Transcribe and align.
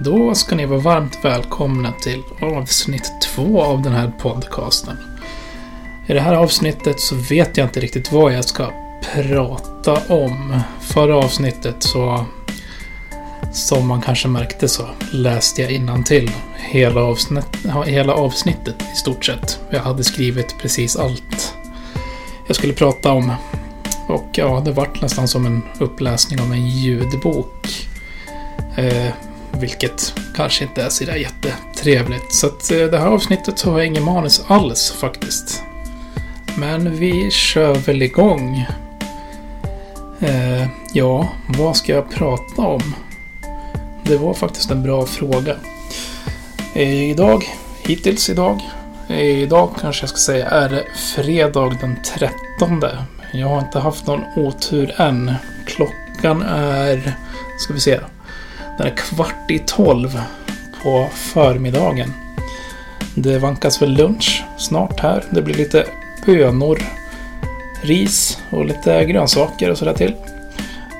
Då 0.00 0.34
ska 0.34 0.56
ni 0.56 0.66
vara 0.66 0.80
varmt 0.80 1.18
välkomna 1.22 1.92
till 1.92 2.22
avsnitt 2.40 3.12
två 3.22 3.62
av 3.62 3.82
den 3.82 3.92
här 3.92 4.12
podcasten. 4.18 4.96
I 6.06 6.12
det 6.12 6.20
här 6.20 6.34
avsnittet 6.34 7.00
så 7.00 7.14
vet 7.14 7.56
jag 7.56 7.66
inte 7.66 7.80
riktigt 7.80 8.12
vad 8.12 8.32
jag 8.32 8.44
ska 8.44 8.72
prata 9.14 10.00
om. 10.08 10.60
Förra 10.80 11.16
avsnittet 11.16 11.76
så, 11.78 12.24
som 13.52 13.86
man 13.86 14.02
kanske 14.02 14.28
märkte 14.28 14.68
så, 14.68 14.88
läste 15.12 15.62
jag 15.62 16.06
till 16.06 16.30
hela, 16.56 17.00
avsnitt, 17.00 17.66
hela 17.86 18.12
avsnittet 18.12 18.82
i 18.94 18.96
stort 18.96 19.24
sett. 19.24 19.60
Jag 19.70 19.80
hade 19.80 20.04
skrivit 20.04 20.58
precis 20.58 20.96
allt 20.96 21.54
jag 22.46 22.56
skulle 22.56 22.72
prata 22.72 23.12
om. 23.12 23.32
Och 24.08 24.28
ja, 24.32 24.62
det 24.64 24.72
vart 24.72 25.02
nästan 25.02 25.28
som 25.28 25.46
en 25.46 25.62
uppläsning 25.80 26.40
av 26.40 26.52
en 26.52 26.68
ljudbok. 26.68 27.88
Eh, 28.76 29.12
vilket 29.52 30.14
kanske 30.36 30.64
inte 30.64 30.82
är 30.82 30.88
sådär 30.88 31.14
jättetrevligt. 31.14 32.32
Så 32.32 32.46
att 32.46 32.70
eh, 32.70 32.78
det 32.78 32.98
här 32.98 33.06
avsnittet 33.06 33.58
så 33.58 33.70
har 33.70 33.78
jag 33.78 33.86
ingen 33.86 34.04
manus 34.04 34.42
alls 34.46 34.90
faktiskt. 34.90 35.62
Men 36.58 36.96
vi 36.96 37.30
kör 37.30 37.74
väl 37.74 38.02
igång. 38.02 38.66
Eh, 40.20 40.68
ja, 40.92 41.28
vad 41.58 41.76
ska 41.76 41.92
jag 41.92 42.10
prata 42.10 42.62
om? 42.62 42.94
Det 44.02 44.16
var 44.16 44.34
faktiskt 44.34 44.70
en 44.70 44.82
bra 44.82 45.06
fråga. 45.06 45.56
Eh, 46.74 47.10
idag, 47.10 47.44
hittills 47.82 48.30
idag, 48.30 48.60
eh, 49.08 49.20
idag 49.20 49.70
kanske 49.80 50.02
jag 50.02 50.10
ska 50.10 50.18
säga 50.18 50.48
är 50.48 50.68
det 50.68 50.84
fredag 50.94 51.78
den 51.80 51.96
13. 52.04 52.84
Jag 53.32 53.48
har 53.48 53.58
inte 53.58 53.78
haft 53.78 54.06
någon 54.06 54.24
otur 54.36 54.94
än. 54.96 55.34
Klockan 55.66 56.42
är, 56.42 57.16
ska 57.58 57.74
vi 57.74 57.80
se, 57.80 58.00
den 58.78 58.86
är 58.86 58.96
kvart 58.96 59.50
i 59.50 59.58
tolv 59.58 60.20
på 60.82 61.08
förmiddagen. 61.14 62.12
Det 63.14 63.38
vankas 63.38 63.82
väl 63.82 63.92
lunch 63.92 64.44
snart 64.58 65.00
här. 65.00 65.24
Det 65.30 65.42
blir 65.42 65.54
lite 65.54 65.86
bönor, 66.26 66.82
ris 67.82 68.38
och 68.50 68.64
lite 68.64 69.04
grönsaker 69.04 69.70
och 69.70 69.78
sådär 69.78 69.94
till. 69.94 70.14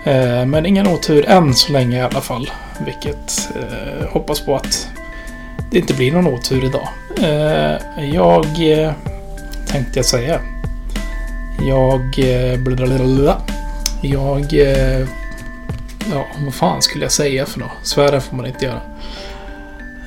Eh, 0.05 0.47
men 0.47 0.67
ingen 0.67 0.87
otur 0.87 1.29
än 1.29 1.55
så 1.55 1.73
länge 1.73 1.97
i 1.97 2.01
alla 2.01 2.21
fall. 2.21 2.51
Vilket 2.85 3.51
eh, 3.57 4.09
hoppas 4.09 4.41
på 4.41 4.57
att 4.57 4.89
det 5.71 5.79
inte 5.79 5.95
blir 5.95 6.13
någon 6.13 6.27
otur 6.27 6.65
idag. 6.65 6.89
Eh, 7.23 8.05
jag 8.15 8.73
eh, 8.73 8.93
tänkte 9.67 9.99
jag 9.99 10.07
säga. 10.07 10.41
Jag... 11.61 12.19
Eh, 12.19 12.61
jag 14.03 14.55
Ja, 16.11 16.27
vad 16.45 16.55
fan 16.55 16.83
skulle 16.83 17.05
jag 17.05 17.13
säga 17.13 17.47
för 17.47 17.61
något? 17.61 17.71
Svära 17.83 18.21
får 18.21 18.37
man 18.37 18.47
inte 18.47 18.65
göra. 18.65 18.81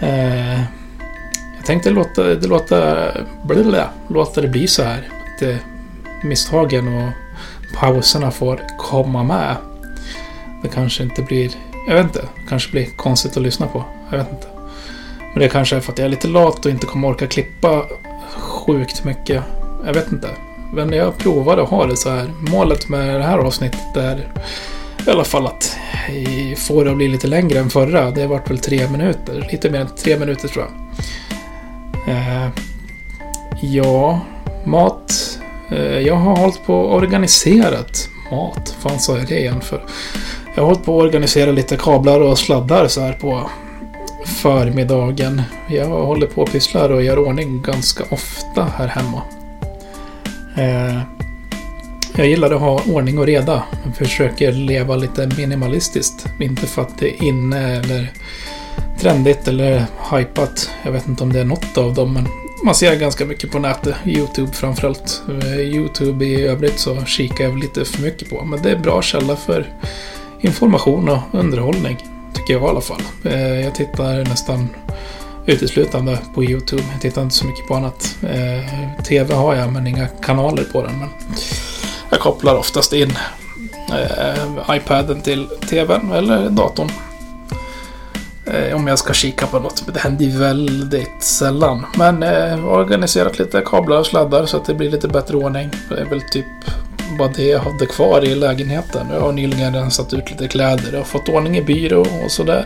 Eh, 0.02 0.60
jag 1.58 1.66
tänkte 1.66 1.90
låta 1.90 2.24
det, 2.24 2.48
låta, 2.48 3.08
blablabla, 3.44 3.90
låta 4.08 4.42
det 4.42 4.48
bli 4.48 4.68
så 4.68 4.84
här. 4.84 5.10
Att 5.36 5.42
eh, 5.42 5.56
misstagen 6.24 6.88
och 6.88 7.10
pauserna 7.80 8.32
får 8.32 8.62
komma 8.78 9.24
med. 9.24 9.56
Det 10.64 10.68
kanske 10.68 11.04
inte 11.04 11.22
blir... 11.22 11.52
Jag 11.88 11.96
vet 11.96 12.04
inte. 12.04 12.22
Det 12.22 12.50
kanske 12.50 12.72
blir 12.72 12.86
konstigt 12.86 13.38
att 13.38 13.44
lyssna 13.44 13.68
på. 13.68 13.84
Jag 14.12 14.18
vet 14.18 14.32
inte. 14.32 14.48
Men 15.34 15.40
det 15.40 15.50
kanske 15.50 15.76
är 15.76 15.80
för 15.80 15.92
att 15.92 15.98
jag 15.98 16.06
är 16.06 16.10
lite 16.10 16.28
lat 16.28 16.66
och 16.66 16.72
inte 16.72 16.86
kommer 16.86 17.08
orka 17.08 17.28
klippa 17.28 17.86
sjukt 18.38 19.04
mycket. 19.04 19.44
Jag 19.86 19.94
vet 19.94 20.12
inte. 20.12 20.30
Men 20.74 20.94
jag 20.94 21.18
provade 21.18 21.64
att 21.64 21.70
ha 21.70 21.86
det 21.86 21.98
så 21.98 22.10
här. 22.10 22.32
Målet 22.52 22.90
med 22.90 23.20
det 23.20 23.24
här 23.24 23.38
avsnittet 23.38 23.98
är 23.98 24.28
i 25.08 25.10
alla 25.10 25.24
fall 25.24 25.48
att 25.48 25.78
få 26.58 26.84
det 26.84 26.92
att 26.92 26.98
bli 26.98 27.08
lite 27.08 27.28
längre 27.28 27.59
än 27.59 27.70
förra. 27.70 28.12
Det 28.12 28.28
vart 28.28 28.50
väl 28.50 28.59
tre 28.59 28.90
minuter. 28.90 29.48
Lite 29.52 29.70
mer 29.70 29.80
än 29.80 29.95
tre 29.95 30.20
minuter 30.20 30.48
tror 30.48 30.66
jag. 30.66 30.72
Eh, 32.16 32.50
ja, 33.62 34.20
mat. 34.64 35.39
Eh, 35.72 36.00
jag 36.00 36.16
har 36.16 36.36
hållit 36.36 36.66
på 36.66 36.76
och 36.76 36.95
organiserat 36.95 38.10
mat. 38.32 38.76
fan 38.80 38.99
sa 38.99 39.17
jag 39.17 39.27
det 39.27 39.39
igen 39.39 39.61
för? 39.61 39.86
Jag 40.55 40.64
har 40.64 40.67
hållit 40.67 40.86
på 40.86 40.98
att 40.98 41.04
organisera 41.04 41.52
lite 41.52 41.77
kablar 41.77 42.20
och 42.20 42.39
sladdar 42.39 42.88
så 42.88 43.02
här 43.02 43.14
på 43.14 43.49
förmiddagen. 44.26 45.42
Jag 45.67 45.88
håller 45.88 46.28
på 46.28 46.42
och 46.42 46.52
pysslar 46.52 46.89
och 46.89 47.04
gör 47.04 47.20
ordning 47.20 47.61
ganska 47.61 48.04
ofta 48.10 48.67
här 48.78 48.88
hemma. 48.88 49.22
Eh, 50.58 51.20
jag 52.16 52.27
gillar 52.27 52.52
att 52.52 52.61
ha 52.61 52.82
ordning 52.88 53.20
och 53.20 53.26
reda. 53.26 53.64
Jag 53.86 53.95
försöker 53.95 54.52
leva 54.52 54.95
lite 54.95 55.30
minimalistiskt. 55.38 56.26
Inte 56.39 56.67
för 56.67 56.82
att 56.82 56.98
det 56.99 57.08
är 57.10 57.23
inne 57.23 57.80
eller 57.80 58.11
trendigt 58.99 59.48
eller 59.48 59.86
hypat. 60.11 60.70
Jag 60.83 60.92
vet 60.92 61.08
inte 61.08 61.23
om 61.23 61.33
det 61.33 61.39
är 61.39 61.45
något 61.45 61.77
av 61.77 61.94
dem, 61.94 62.14
men 62.14 62.27
man 62.64 62.76
ser 62.76 62.95
ganska 62.95 63.26
mycket 63.26 63.52
på 63.52 63.60
nätet. 63.60 63.95
Youtube 64.05 64.52
framförallt. 64.52 65.22
Eh, 65.30 65.60
Youtube 65.60 66.26
i 66.26 66.48
övrigt 66.48 66.80
så 66.80 67.05
kikar 67.05 67.44
jag 67.44 67.60
lite 67.60 67.86
för 67.86 68.02
mycket 68.02 68.30
på. 68.30 68.45
Men 68.45 68.61
det 68.61 68.72
är 68.72 68.78
bra 68.78 69.02
källa 69.02 69.36
för 69.36 69.73
information 70.42 71.10
och 71.10 71.20
underhållning. 71.32 71.98
Tycker 72.33 72.54
jag 72.54 72.64
i 72.64 72.66
alla 72.66 72.82
fall. 72.82 73.02
Eh, 73.23 73.61
jag 73.61 73.76
tittar 73.76 74.26
nästan 74.26 74.70
uteslutande 75.45 76.17
på 76.36 76.43
Youtube. 76.43 76.83
Jag 76.92 77.02
tittar 77.02 77.22
inte 77.22 77.36
så 77.36 77.45
mycket 77.45 77.67
på 77.67 77.76
annat. 77.76 78.17
Eh, 78.23 79.04
TV 79.04 79.33
har 79.33 79.55
jag 79.55 79.73
men 79.73 79.88
inga 79.88 80.08
kanaler 80.08 80.64
på 80.64 80.83
den. 80.83 80.99
Men 80.99 81.10
jag 82.11 82.20
kopplar 82.20 82.55
oftast 82.55 82.94
in 82.94 83.14
eh, 83.92 84.76
iPaden 84.76 85.22
till 85.22 85.48
TVn 85.48 86.11
eller 86.11 86.49
datorn. 86.49 86.92
Eh, 88.45 88.76
om 88.76 88.88
jag 88.88 88.99
ska 88.99 89.14
kika 89.14 89.48
på 89.48 89.60
något. 89.60 89.83
Men 89.86 89.94
det 89.94 89.99
händer 89.99 90.26
ju 90.26 90.38
väldigt 90.38 91.23
sällan. 91.23 91.86
Men 91.98 92.23
eh, 92.23 92.67
organiserat 92.67 93.39
lite 93.39 93.64
kablar 93.66 93.99
och 93.99 94.05
sladdar 94.05 94.45
så 94.45 94.58
att 94.58 94.66
det 94.66 94.73
blir 94.73 94.92
lite 94.92 95.08
bättre 95.08 95.38
ordning. 95.38 95.70
Det 95.89 95.95
är 95.95 96.05
väl 96.05 96.22
typ 96.22 96.45
bara 97.17 97.27
det 97.27 97.44
jag 97.44 97.60
hade 97.60 97.86
kvar 97.86 98.26
i 98.26 98.36
lägenheten. 98.36 99.08
Jag 99.14 99.22
har 99.22 99.32
nyligen 99.32 99.73
rensat 99.73 100.14
ut 100.14 100.32
lite 100.32 100.48
kläder. 100.48 100.89
Jag 100.92 100.99
har 100.99 101.05
fått 101.05 101.30
ordning 101.30 101.58
i 101.58 101.61
byrå 101.61 102.05
och 102.26 102.32
sådär. 102.32 102.66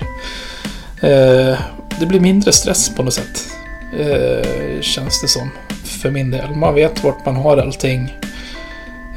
Eh, 1.02 1.60
det 2.00 2.06
blir 2.06 2.20
mindre 2.20 2.52
stress 2.52 2.96
på 2.96 3.04
något 3.04 3.14
sätt. 3.14 3.48
Eh, 4.00 4.82
känns 4.82 5.22
det 5.22 5.28
som. 5.28 5.52
För 5.84 6.10
min 6.10 6.32
del. 6.32 6.56
Man 6.56 6.76
vet 6.76 7.04
vart 7.04 7.26
man 7.26 7.36
har 7.36 7.58
allting. 7.58 8.14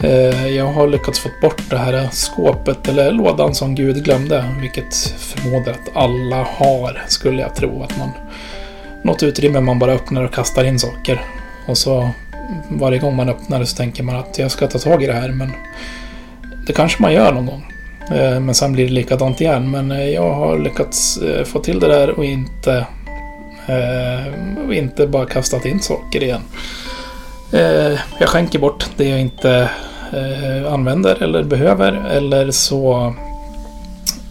Eh, 0.00 0.48
jag 0.48 0.66
har 0.66 0.86
lyckats 0.86 1.20
få 1.20 1.28
bort 1.42 1.62
det 1.70 1.78
här 1.78 2.08
skåpet 2.12 2.88
eller 2.88 3.12
lådan 3.12 3.54
som 3.54 3.74
Gud 3.74 4.04
glömde. 4.04 4.44
Vilket 4.60 4.94
förmodar 5.18 5.72
att 5.72 5.96
alla 5.96 6.36
har, 6.36 7.02
skulle 7.08 7.42
jag 7.42 7.54
tro. 7.54 7.82
Att 7.82 7.98
man, 7.98 8.10
något 9.02 9.22
utrymme 9.22 9.60
man 9.60 9.78
bara 9.78 9.92
öppnar 9.92 10.24
och 10.24 10.34
kastar 10.34 10.64
in 10.64 10.78
saker. 10.78 11.20
Och 11.66 11.78
så 11.78 12.10
varje 12.68 12.98
gång 12.98 13.16
man 13.16 13.28
öppnar 13.28 13.64
så 13.64 13.76
tänker 13.76 14.02
man 14.02 14.16
att 14.16 14.38
jag 14.38 14.50
ska 14.50 14.66
ta 14.66 14.78
tag 14.78 15.02
i 15.02 15.06
det 15.06 15.12
här. 15.12 15.28
Men 15.28 15.52
det 16.66 16.72
kanske 16.72 17.02
man 17.02 17.12
gör 17.12 17.32
någon 17.32 17.46
gång. 17.46 17.72
Eh, 18.10 18.40
men 18.40 18.54
sen 18.54 18.72
blir 18.72 18.84
det 18.84 18.92
likadant 18.92 19.40
igen. 19.40 19.70
Men 19.70 19.90
eh, 19.90 20.08
jag 20.08 20.34
har 20.34 20.58
lyckats 20.58 21.18
få 21.44 21.58
till 21.58 21.80
det 21.80 21.88
där 21.88 22.10
och 22.10 22.24
inte, 22.24 22.86
och 24.66 24.74
inte 24.74 25.06
bara 25.06 25.26
kastat 25.26 25.66
in 25.66 25.80
saker 25.80 26.22
igen. 26.22 26.40
Jag 28.20 28.28
skänker 28.28 28.58
bort 28.58 28.86
det 28.96 29.08
jag 29.08 29.20
inte 29.20 29.70
eh, 30.12 30.72
använder 30.72 31.22
eller 31.22 31.42
behöver. 31.42 31.92
Eller 31.92 32.50
så 32.50 33.14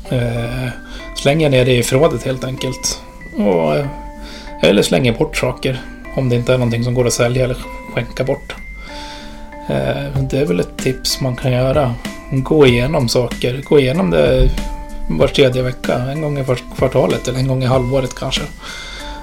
eh, 0.09 0.69
slänger 1.15 1.45
jag 1.45 1.51
ner 1.51 1.65
det 1.65 1.77
i 1.77 1.83
förrådet 1.83 2.23
helt 2.23 2.43
enkelt. 2.43 3.01
Och, 3.37 3.75
eh, 3.75 3.85
eller 4.61 4.81
slänger 4.81 5.13
bort 5.13 5.37
saker. 5.37 5.81
Om 6.15 6.29
det 6.29 6.35
inte 6.35 6.53
är 6.53 6.57
någonting 6.57 6.83
som 6.83 6.93
går 6.93 7.07
att 7.07 7.13
sälja 7.13 7.43
eller 7.43 7.57
skänka 7.93 8.23
bort. 8.23 8.55
Eh, 9.69 10.21
det 10.29 10.37
är 10.37 10.45
väl 10.45 10.59
ett 10.59 10.77
tips 10.77 11.21
man 11.21 11.35
kan 11.35 11.51
göra. 11.51 11.93
Gå 12.31 12.67
igenom 12.67 13.09
saker. 13.09 13.61
Gå 13.63 13.79
igenom 13.79 14.09
det 14.09 14.49
var 15.09 15.27
tredje 15.27 15.61
vecka. 15.61 15.97
En 15.97 16.21
gång 16.21 16.39
i 16.39 16.45
kvartalet 16.77 17.27
eller 17.27 17.39
en 17.39 17.47
gång 17.47 17.63
i 17.63 17.65
halvåret 17.65 18.15
kanske. 18.15 18.41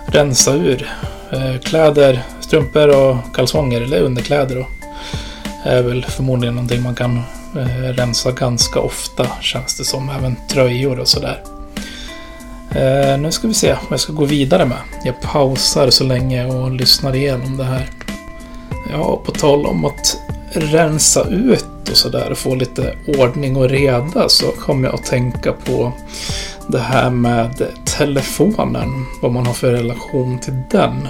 Rensa 0.07 0.55
ur 0.55 0.89
eh, 1.33 1.61
kläder, 1.61 2.23
strumpor 2.41 2.89
och 2.89 3.17
kalsonger 3.35 3.81
eller 3.81 4.00
underkläder. 4.00 4.59
Och 4.59 4.71
är 5.64 5.82
väl 5.82 6.05
förmodligen 6.05 6.55
någonting 6.55 6.82
man 6.82 6.94
kan 6.94 7.22
eh, 7.56 7.93
rensa 7.93 8.32
ganska 8.32 8.81
ofta 8.81 9.26
känns 9.40 9.78
det 9.78 9.84
som. 9.84 10.08
Även 10.08 10.37
tröjor 10.49 11.00
och 11.00 11.08
sådär. 11.08 11.43
Eh, 12.70 13.19
nu 13.19 13.32
ska 13.32 13.49
vi 13.49 13.55
se 13.55 13.72
vad 13.72 13.93
jag 13.93 14.00
ska 14.00 14.12
gå 14.12 14.25
vidare 14.25 14.66
med. 14.66 14.78
Jag 15.05 15.20
pausar 15.20 15.90
så 15.90 16.05
länge 16.05 16.46
och 16.46 16.70
lyssnar 16.70 17.16
igenom 17.16 17.56
det 17.56 17.64
här. 17.64 17.90
Ja, 18.93 19.20
på 19.25 19.31
tal 19.31 19.66
om 19.66 19.84
att 19.84 20.16
rensa 20.52 21.25
ut 21.28 21.90
och 21.90 21.96
sådär 21.96 22.31
och 22.31 22.38
få 22.38 22.55
lite 22.55 22.94
ordning 23.06 23.56
och 23.56 23.69
reda 23.69 24.28
så 24.28 24.46
kommer 24.46 24.88
jag 24.88 24.94
att 24.94 25.05
tänka 25.05 25.52
på 25.52 25.93
det 26.66 26.78
här 26.78 27.11
med 27.11 27.69
telefonen. 27.84 29.06
Vad 29.22 29.32
man 29.32 29.46
har 29.46 29.55
för 29.55 29.72
relation 29.72 30.38
till 30.38 30.62
den. 30.70 31.08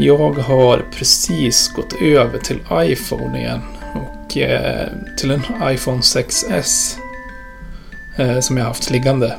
Jag 0.00 0.32
har 0.32 0.84
precis 0.92 1.68
gått 1.68 1.92
över 2.02 2.38
till 2.38 2.58
iPhone 2.72 3.38
igen. 3.38 3.60
Och 3.94 4.36
eh, 4.36 4.88
till 5.16 5.30
en 5.30 5.42
iPhone 5.62 6.00
6S. 6.00 6.96
Eh, 8.16 8.40
som 8.40 8.56
jag 8.56 8.64
haft 8.64 8.90
liggande. 8.90 9.36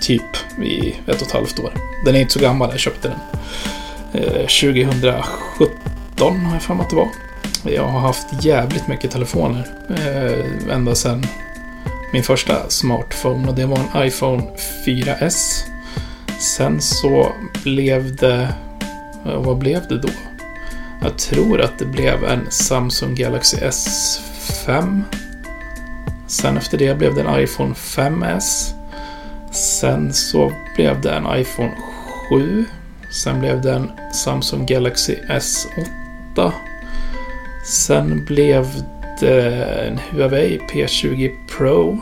typ 0.00 0.60
i 0.62 0.96
ett 1.06 1.20
och 1.20 1.26
ett 1.26 1.32
halvt 1.32 1.58
år. 1.58 1.74
Den 2.04 2.16
är 2.16 2.20
inte 2.20 2.32
så 2.32 2.40
gammal, 2.40 2.70
jag 2.70 2.80
köpte 2.80 3.08
den. 3.08 3.18
Eh, 4.22 4.46
2017 4.46 6.40
har 6.46 6.52
jag 6.52 6.62
för 6.62 6.74
mig 6.74 6.84
att 6.84 6.90
det 6.90 6.96
var. 6.96 7.08
Jag 7.64 7.88
har 7.88 8.00
haft 8.00 8.26
jävligt 8.44 8.88
mycket 8.88 9.10
telefoner 9.10 9.66
eh, 9.88 10.74
ända 10.74 10.94
sedan 10.94 11.26
min 12.12 12.22
första 12.22 12.68
smartphone 12.68 13.48
och 13.48 13.54
det 13.54 13.66
var 13.66 13.78
en 13.78 14.06
iPhone 14.06 14.42
4S. 14.86 15.64
Sen 16.38 16.80
så 16.80 17.32
blev 17.64 18.16
det... 18.16 18.48
Eh, 19.26 19.42
vad 19.42 19.58
blev 19.58 19.88
det 19.88 19.98
då? 19.98 20.08
Jag 21.02 21.18
tror 21.18 21.60
att 21.60 21.78
det 21.78 21.86
blev 21.86 22.24
en 22.24 22.50
Samsung 22.50 23.14
Galaxy 23.14 23.56
S5. 23.56 25.02
Sen 26.26 26.56
efter 26.56 26.78
det 26.78 26.98
blev 26.98 27.14
det 27.14 27.20
en 27.20 27.40
iPhone 27.40 27.74
5S. 27.74 28.74
Sen 29.52 30.12
så 30.12 30.52
blev 30.76 31.00
det 31.00 31.10
en 31.10 31.40
iPhone 31.40 31.72
7. 32.28 32.64
Sen 33.10 33.40
blev 33.40 33.60
det 33.60 33.72
en 33.72 33.90
Samsung 34.12 34.66
Galaxy 34.66 35.14
S8. 35.14 36.52
Sen 37.64 38.24
blev 38.24 38.66
det 39.20 39.64
en 39.64 39.98
Huawei 39.98 40.58
P20 40.58 41.30
Pro. 41.56 41.98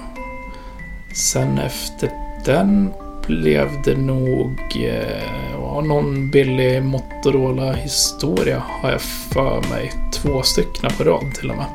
Sen 1.14 1.58
efter 1.58 2.10
den 2.44 2.92
upplevde 3.30 3.96
nog 3.96 4.58
eh, 4.74 5.82
någon 5.84 6.30
billig 6.30 6.82
Motorola-historia 6.82 8.62
har 8.66 8.90
jag 8.90 9.00
för 9.00 9.70
mig. 9.70 9.92
Två 10.12 10.42
stycken 10.42 10.90
på 10.98 11.04
rad 11.04 11.34
till 11.34 11.50
och 11.50 11.56
med. 11.56 11.66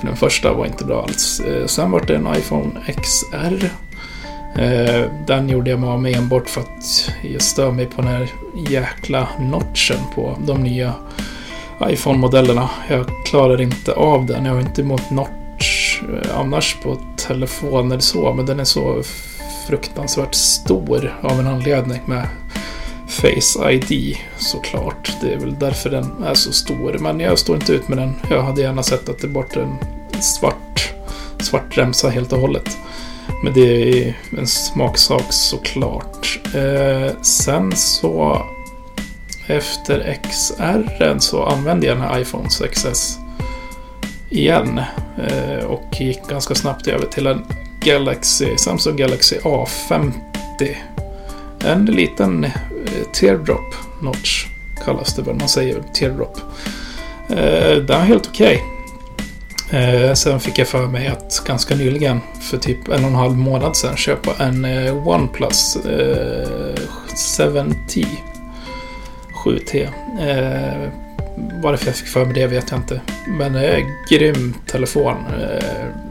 För 0.00 0.06
den 0.06 0.16
första 0.16 0.52
var 0.52 0.66
inte 0.66 0.84
bra 0.84 1.02
alls. 1.02 1.40
Eh, 1.40 1.66
sen 1.66 1.90
var 1.90 2.00
det 2.06 2.16
en 2.16 2.28
iPhone 2.36 2.70
XR. 2.86 3.70
Eh, 4.58 5.10
den 5.26 5.48
gjorde 5.48 5.70
jag 5.70 5.80
mig 5.80 5.90
av 5.90 6.02
med 6.02 6.16
enbart 6.16 6.48
för 6.48 6.60
att 6.60 7.10
jag 7.22 7.42
stör 7.42 7.70
mig 7.70 7.86
på 7.86 8.02
den 8.02 8.10
här 8.10 8.28
jäkla 8.70 9.28
notchen 9.38 10.00
på 10.14 10.36
de 10.46 10.62
nya 10.62 10.92
iPhone-modellerna. 11.84 12.70
Jag 12.88 13.06
klarar 13.26 13.60
inte 13.60 13.92
av 13.92 14.26
den. 14.26 14.44
Jag 14.44 14.52
har 14.52 14.60
inte 14.60 14.82
emot 14.82 15.10
notch 15.10 16.02
eh, 16.02 16.38
annars 16.38 16.76
på 16.82 16.96
telefoner 17.16 17.98
så, 17.98 18.34
men 18.34 18.46
den 18.46 18.60
är 18.60 18.64
så 18.64 19.02
fruktansvärt 19.66 20.34
stor 20.34 21.14
av 21.22 21.40
en 21.40 21.46
anledning 21.46 22.00
med 22.06 22.28
Face 23.08 23.72
ID 23.72 24.16
såklart. 24.38 25.12
Det 25.20 25.32
är 25.32 25.38
väl 25.38 25.58
därför 25.58 25.90
den 25.90 26.24
är 26.24 26.34
så 26.34 26.52
stor. 26.52 26.98
Men 27.00 27.20
jag 27.20 27.38
står 27.38 27.56
inte 27.56 27.72
ut 27.72 27.88
med 27.88 27.98
den. 27.98 28.14
Jag 28.30 28.42
hade 28.42 28.62
gärna 28.62 28.82
sett 28.82 29.08
att 29.08 29.18
det 29.18 29.28
bort 29.28 29.56
en 29.56 29.78
svart, 30.22 30.94
svart 31.40 31.78
remsa 31.78 32.08
helt 32.08 32.32
och 32.32 32.40
hållet. 32.40 32.78
Men 33.44 33.52
det 33.52 34.00
är 34.00 34.16
en 34.38 34.46
smaksak 34.46 35.32
såklart. 35.32 36.40
Eh, 36.54 37.22
sen 37.22 37.72
så 37.76 38.42
efter 39.46 40.18
XR 40.22 41.18
så 41.18 41.44
använde 41.44 41.86
jag 41.86 41.96
den 41.96 42.06
här 42.06 42.20
iPhone 42.20 42.48
6S 42.48 43.16
igen. 44.30 44.80
Eh, 45.28 45.64
och 45.64 46.00
gick 46.00 46.28
ganska 46.28 46.54
snabbt 46.54 46.86
över 46.86 47.06
till 47.06 47.26
en 47.26 47.44
Galaxy, 47.86 48.56
Samsung 48.56 48.96
Galaxy 48.96 49.36
A50. 49.36 50.76
En 51.64 51.84
liten 51.84 52.44
eh, 52.44 52.52
teardrop 53.12 53.74
notch 54.02 54.46
kallas 54.84 55.16
det 55.16 55.22
väl, 55.22 55.34
man 55.34 55.48
säger 55.48 55.82
teardrop. 55.94 56.38
Eh, 57.28 57.76
den 57.76 57.86
var 57.86 58.04
helt 58.04 58.26
okej. 58.26 58.62
Okay. 59.68 59.80
Eh, 59.80 60.14
sen 60.14 60.40
fick 60.40 60.58
jag 60.58 60.68
för 60.68 60.86
mig 60.86 61.06
att 61.06 61.42
ganska 61.46 61.74
nyligen, 61.74 62.20
för 62.40 62.58
typ 62.58 62.88
en 62.88 63.04
och 63.04 63.10
en 63.10 63.14
halv 63.14 63.36
månad 63.36 63.76
sedan, 63.76 63.96
köpa 63.96 64.44
en 64.44 64.64
eh, 64.64 65.08
OnePlus 65.08 65.76
eh, 65.76 66.74
7T. 67.38 68.06
7T. 69.44 69.88
Eh, 70.20 70.90
varför 71.62 71.86
jag 71.86 71.96
fick 71.96 72.08
för 72.08 72.24
mig 72.24 72.34
det 72.34 72.46
vet 72.46 72.70
jag 72.70 72.80
inte. 72.80 73.00
Men 73.26 73.52
det 73.52 73.66
är 73.66 73.84
grym 74.10 74.54
telefon. 74.66 75.16
Eh, 75.40 76.05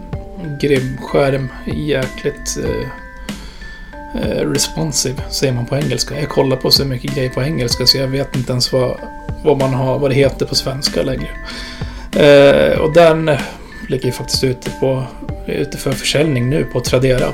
grym 0.59 0.97
skärm. 0.97 1.49
Jäkligt 1.65 2.57
eh, 2.63 2.87
eh, 4.21 4.49
responsive, 4.49 5.21
säger 5.29 5.53
man 5.53 5.65
på 5.65 5.75
engelska. 5.75 6.19
Jag 6.19 6.29
kollar 6.29 6.57
på 6.57 6.71
så 6.71 6.85
mycket 6.85 7.15
grejer 7.15 7.29
på 7.29 7.43
engelska 7.43 7.85
så 7.85 7.97
jag 7.97 8.07
vet 8.07 8.35
inte 8.35 8.51
ens 8.51 8.73
vad, 8.73 8.99
vad, 9.43 9.57
man 9.57 9.73
har, 9.73 9.99
vad 9.99 10.11
det 10.11 10.15
heter 10.15 10.45
på 10.45 10.55
svenska 10.55 11.03
längre. 11.03 11.29
Eh, 12.15 12.79
och 12.79 12.93
den 12.93 13.31
ligger 13.89 14.11
faktiskt 14.11 14.43
ute, 14.43 14.69
på, 14.79 15.03
ute 15.47 15.77
för 15.77 15.91
försäljning 15.91 16.49
nu 16.49 16.63
på 16.63 16.79
Tradera. 16.79 17.27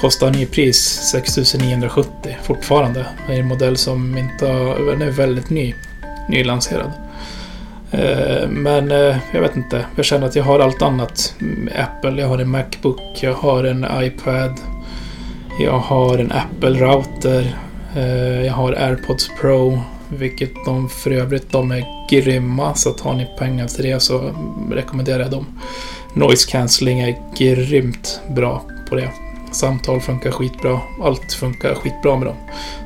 Kostar 0.00 0.30
nypris 0.30 1.10
6970 1.12 2.36
fortfarande. 2.42 3.06
Det 3.26 3.34
är 3.34 3.40
en 3.40 3.46
modell 3.46 3.76
som 3.76 4.18
inte 4.18 4.46
har, 4.46 4.90
den 4.90 5.02
är 5.02 5.10
väldigt 5.10 5.50
ny, 5.50 5.74
nylanserad. 6.28 7.03
Eh, 7.94 8.48
men 8.48 8.90
eh, 8.90 9.16
jag 9.32 9.40
vet 9.40 9.56
inte. 9.56 9.86
Jag 9.96 10.04
känner 10.04 10.26
att 10.26 10.36
jag 10.36 10.44
har 10.44 10.60
allt 10.60 10.82
annat. 10.82 11.34
Mm, 11.40 11.68
Apple, 11.78 12.20
jag 12.20 12.28
har 12.28 12.38
en 12.38 12.50
Macbook, 12.50 13.22
jag 13.22 13.34
har 13.34 13.64
en 13.64 13.86
iPad. 14.02 14.60
Jag 15.60 15.78
har 15.78 16.18
en 16.18 16.32
Apple-router. 16.32 17.56
Eh, 17.96 18.46
jag 18.46 18.52
har 18.52 18.72
AirPods 18.72 19.30
Pro. 19.40 19.80
Vilket 20.08 20.50
de 20.64 20.88
för 20.88 21.10
övrigt, 21.10 21.52
de 21.52 21.70
är 21.70 21.84
grymma. 22.10 22.74
Så 22.74 22.90
att 22.90 23.00
har 23.00 23.14
ni 23.14 23.26
pengar 23.38 23.66
till 23.66 23.84
det 23.84 24.00
så 24.00 24.30
rekommenderar 24.72 25.20
jag 25.20 25.30
dem. 25.30 25.46
Noise 26.14 26.50
cancelling 26.50 27.00
är 27.00 27.16
grymt 27.38 28.20
bra 28.28 28.62
på 28.88 28.94
det. 28.94 29.10
Samtal 29.54 30.00
funkar 30.00 30.30
skitbra. 30.30 30.80
Allt 31.02 31.32
funkar 31.32 31.74
skitbra 31.74 32.16
med 32.16 32.26
dem. 32.26 32.36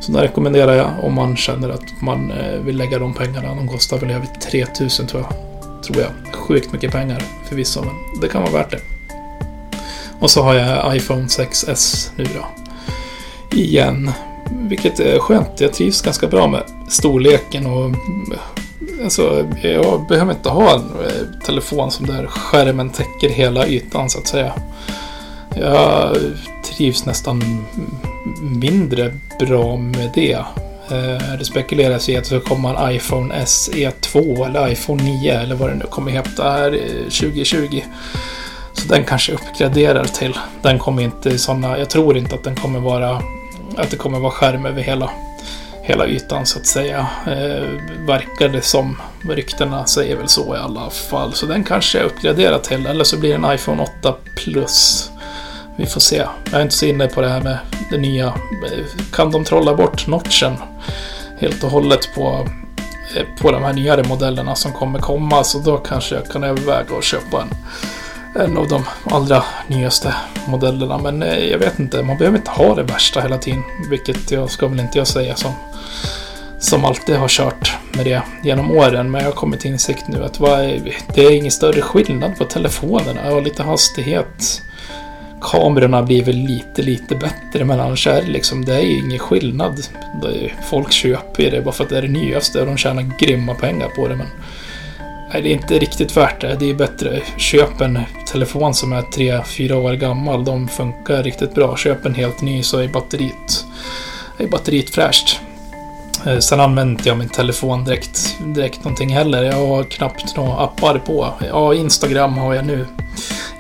Så 0.00 0.12
det 0.12 0.22
rekommenderar 0.22 0.74
jag 0.74 0.90
om 1.02 1.14
man 1.14 1.36
känner 1.36 1.68
att 1.68 2.02
man 2.02 2.30
eh, 2.30 2.60
vill 2.60 2.76
lägga 2.76 2.98
de 2.98 3.14
pengarna. 3.14 3.54
De 3.54 3.68
kostar 3.68 3.98
väl 3.98 4.10
över 4.10 4.26
3000 4.26 5.06
tror 5.06 5.22
jag. 5.22 5.32
Tror 5.82 6.00
jag. 6.00 6.34
Sjukt 6.34 6.72
mycket 6.72 6.92
pengar 6.92 7.22
förvisso, 7.48 7.80
men 7.80 8.20
det 8.20 8.28
kan 8.28 8.42
vara 8.42 8.52
värt 8.52 8.70
det. 8.70 8.80
Och 10.20 10.30
så 10.30 10.42
har 10.42 10.54
jag 10.54 10.96
iPhone 10.96 11.26
6S 11.26 12.10
nu 12.16 12.24
då. 12.24 12.46
Igen. 13.56 14.10
Vilket 14.50 15.00
är 15.00 15.18
skönt. 15.18 15.60
Jag 15.60 15.72
trivs 15.72 16.02
ganska 16.02 16.26
bra 16.26 16.48
med 16.48 16.62
storleken 16.88 17.66
och 17.66 17.84
eh, 17.84 18.40
Alltså, 19.04 19.46
jag 19.62 20.06
behöver 20.08 20.32
inte 20.32 20.48
ha 20.48 20.74
en 20.74 20.80
eh, 20.80 21.40
telefon 21.44 21.90
som 21.90 22.06
där 22.06 22.26
skärmen 22.26 22.90
täcker 22.90 23.28
hela 23.28 23.66
ytan 23.66 24.10
så 24.10 24.18
att 24.18 24.26
säga. 24.26 24.52
Jag 25.60 26.16
trivs 26.64 27.06
nästan 27.06 27.64
mindre 28.40 29.12
bra 29.40 29.76
med 29.76 30.10
det. 30.14 30.44
Eh, 30.90 31.38
det 31.38 31.44
spekuleras 31.44 32.08
i 32.08 32.16
att 32.16 32.24
det 32.24 32.28
ska 32.28 32.40
komma 32.40 32.88
en 32.88 32.96
iPhone 32.96 33.46
SE 33.46 33.90
2 33.90 34.44
eller 34.44 34.68
iPhone 34.68 35.02
9 35.02 35.40
eller 35.40 35.54
vad 35.54 35.70
det 35.70 35.74
nu 35.74 35.84
kommer 35.84 36.12
heta 36.12 36.50
här 36.50 36.70
2020. 37.04 37.82
Så 38.72 38.88
den 38.88 39.04
kanske 39.04 39.32
uppgraderar 39.32 40.04
till. 40.04 40.38
Den 40.62 40.78
kommer 40.78 41.02
inte 41.02 41.28
i 41.28 41.38
sådana, 41.38 41.78
jag 41.78 41.90
tror 41.90 42.16
inte 42.16 42.34
att 42.34 42.44
den 42.44 42.56
kommer 42.56 42.80
vara, 42.80 43.22
att 43.76 43.90
det 43.90 43.96
kommer 43.96 44.20
vara 44.20 44.32
skärm 44.32 44.66
över 44.66 44.82
hela, 44.82 45.10
hela 45.82 46.06
ytan 46.06 46.46
så 46.46 46.58
att 46.58 46.66
säga. 46.66 47.06
Eh, 47.26 47.64
verkar 48.06 48.48
det 48.48 48.62
som. 48.62 48.96
Ryktena 49.28 49.86
säger 49.86 50.16
väl 50.16 50.28
så 50.28 50.56
i 50.56 50.58
alla 50.58 50.90
fall. 50.90 51.32
Så 51.32 51.46
den 51.46 51.64
kanske 51.64 51.98
jag 51.98 52.06
uppgraderar 52.06 52.58
till. 52.58 52.86
Eller 52.86 53.04
så 53.04 53.18
blir 53.18 53.38
det 53.38 53.46
en 53.46 53.54
iPhone 53.54 53.82
8 53.82 54.14
Plus. 54.36 55.10
Vi 55.78 55.86
får 55.86 56.00
se. 56.00 56.24
Jag 56.44 56.54
är 56.54 56.62
inte 56.62 56.74
så 56.74 56.86
inne 56.86 57.06
på 57.06 57.20
det 57.20 57.28
här 57.28 57.40
med 57.40 57.58
det 57.90 57.98
nya. 57.98 58.34
Kan 59.12 59.30
de 59.30 59.44
trolla 59.44 59.74
bort 59.74 60.06
notchen 60.06 60.56
helt 61.38 61.64
och 61.64 61.70
hållet 61.70 62.14
på, 62.14 62.48
eh, 63.16 63.26
på 63.40 63.50
de 63.50 63.64
här 63.64 63.72
nyare 63.72 64.02
modellerna 64.02 64.54
som 64.54 64.72
kommer 64.72 64.98
komma 64.98 65.44
så 65.44 65.58
då 65.58 65.76
kanske 65.76 66.14
jag 66.14 66.26
kan 66.26 66.44
överväga 66.44 66.96
att 66.98 67.04
köpa 67.04 67.42
en, 67.42 67.48
en 68.42 68.56
av 68.56 68.68
de 68.68 68.84
allra 69.04 69.44
nyaste 69.66 70.14
modellerna. 70.46 70.98
Men 70.98 71.22
eh, 71.22 71.38
jag 71.38 71.58
vet 71.58 71.78
inte, 71.78 72.02
man 72.02 72.18
behöver 72.18 72.38
inte 72.38 72.50
ha 72.50 72.74
det 72.74 72.82
värsta 72.82 73.20
hela 73.20 73.38
tiden. 73.38 73.62
Vilket 73.90 74.30
jag 74.30 74.50
ska 74.50 74.66
väl 74.68 74.80
inte 74.80 74.98
jag 74.98 75.06
säga 75.06 75.36
som, 75.36 75.52
som 76.58 76.84
alltid 76.84 77.16
har 77.16 77.28
kört 77.28 77.76
med 77.92 78.04
det 78.04 78.22
genom 78.42 78.70
åren. 78.70 79.10
Men 79.10 79.20
jag 79.20 79.28
har 79.28 79.36
kommit 79.36 79.60
till 79.60 79.70
insikt 79.70 80.08
nu 80.08 80.24
att 80.24 80.40
det 81.14 81.24
är 81.24 81.36
ingen 81.36 81.50
större 81.50 81.82
skillnad 81.82 82.38
på 82.38 82.44
telefonerna. 82.44 83.30
och 83.30 83.42
lite 83.42 83.62
hastighet 83.62 84.62
kamerorna 85.40 86.02
blir 86.02 86.24
väl 86.24 86.36
lite, 86.36 86.82
lite 86.82 87.14
bättre, 87.14 87.64
men 87.64 87.80
annars 87.80 88.06
är 88.06 88.22
det 88.22 88.28
liksom, 88.28 88.64
det 88.64 88.74
är 88.74 88.80
ju 88.80 88.98
ingen 88.98 89.18
skillnad. 89.18 89.80
Folk 90.70 90.92
köper 90.92 91.50
det 91.50 91.60
bara 91.60 91.72
för 91.72 91.84
att 91.84 91.90
det 91.90 91.98
är 91.98 92.02
det 92.02 92.08
nyaste 92.08 92.60
och 92.60 92.66
de 92.66 92.76
tjänar 92.76 93.10
grymma 93.18 93.54
pengar 93.54 93.88
på 93.88 94.08
det, 94.08 94.16
men 94.16 94.26
nej, 95.32 95.42
det 95.42 95.48
är 95.48 95.52
inte 95.52 95.78
riktigt 95.78 96.16
värt 96.16 96.40
det. 96.40 96.56
Det 96.60 96.70
är 96.70 96.74
bättre, 96.74 97.20
köp 97.36 97.80
en 97.80 97.98
telefon 98.32 98.74
som 98.74 98.92
är 98.92 99.02
3-4 99.02 99.72
år 99.72 99.92
gammal, 99.92 100.44
de 100.44 100.68
funkar 100.68 101.22
riktigt 101.22 101.54
bra. 101.54 101.76
Köp 101.76 102.06
en 102.06 102.14
helt 102.14 102.42
ny 102.42 102.62
så 102.62 102.78
är 102.78 102.88
batteriet, 102.88 103.64
är 104.38 104.46
batteriet 104.46 104.90
fräscht. 104.90 105.40
Eh, 106.26 106.38
sen 106.38 106.60
använder 106.60 106.92
inte 106.92 107.08
jag 107.08 107.18
min 107.18 107.28
telefon 107.28 107.84
direkt, 107.84 108.36
direkt 108.54 108.84
någonting 108.84 109.08
heller. 109.08 109.42
Jag 109.42 109.66
har 109.66 109.84
knappt 109.84 110.36
några 110.36 110.56
appar 110.56 110.98
på. 110.98 111.34
Ja, 111.48 111.74
Instagram 111.74 112.38
har 112.38 112.54
jag 112.54 112.66
nu. 112.66 112.86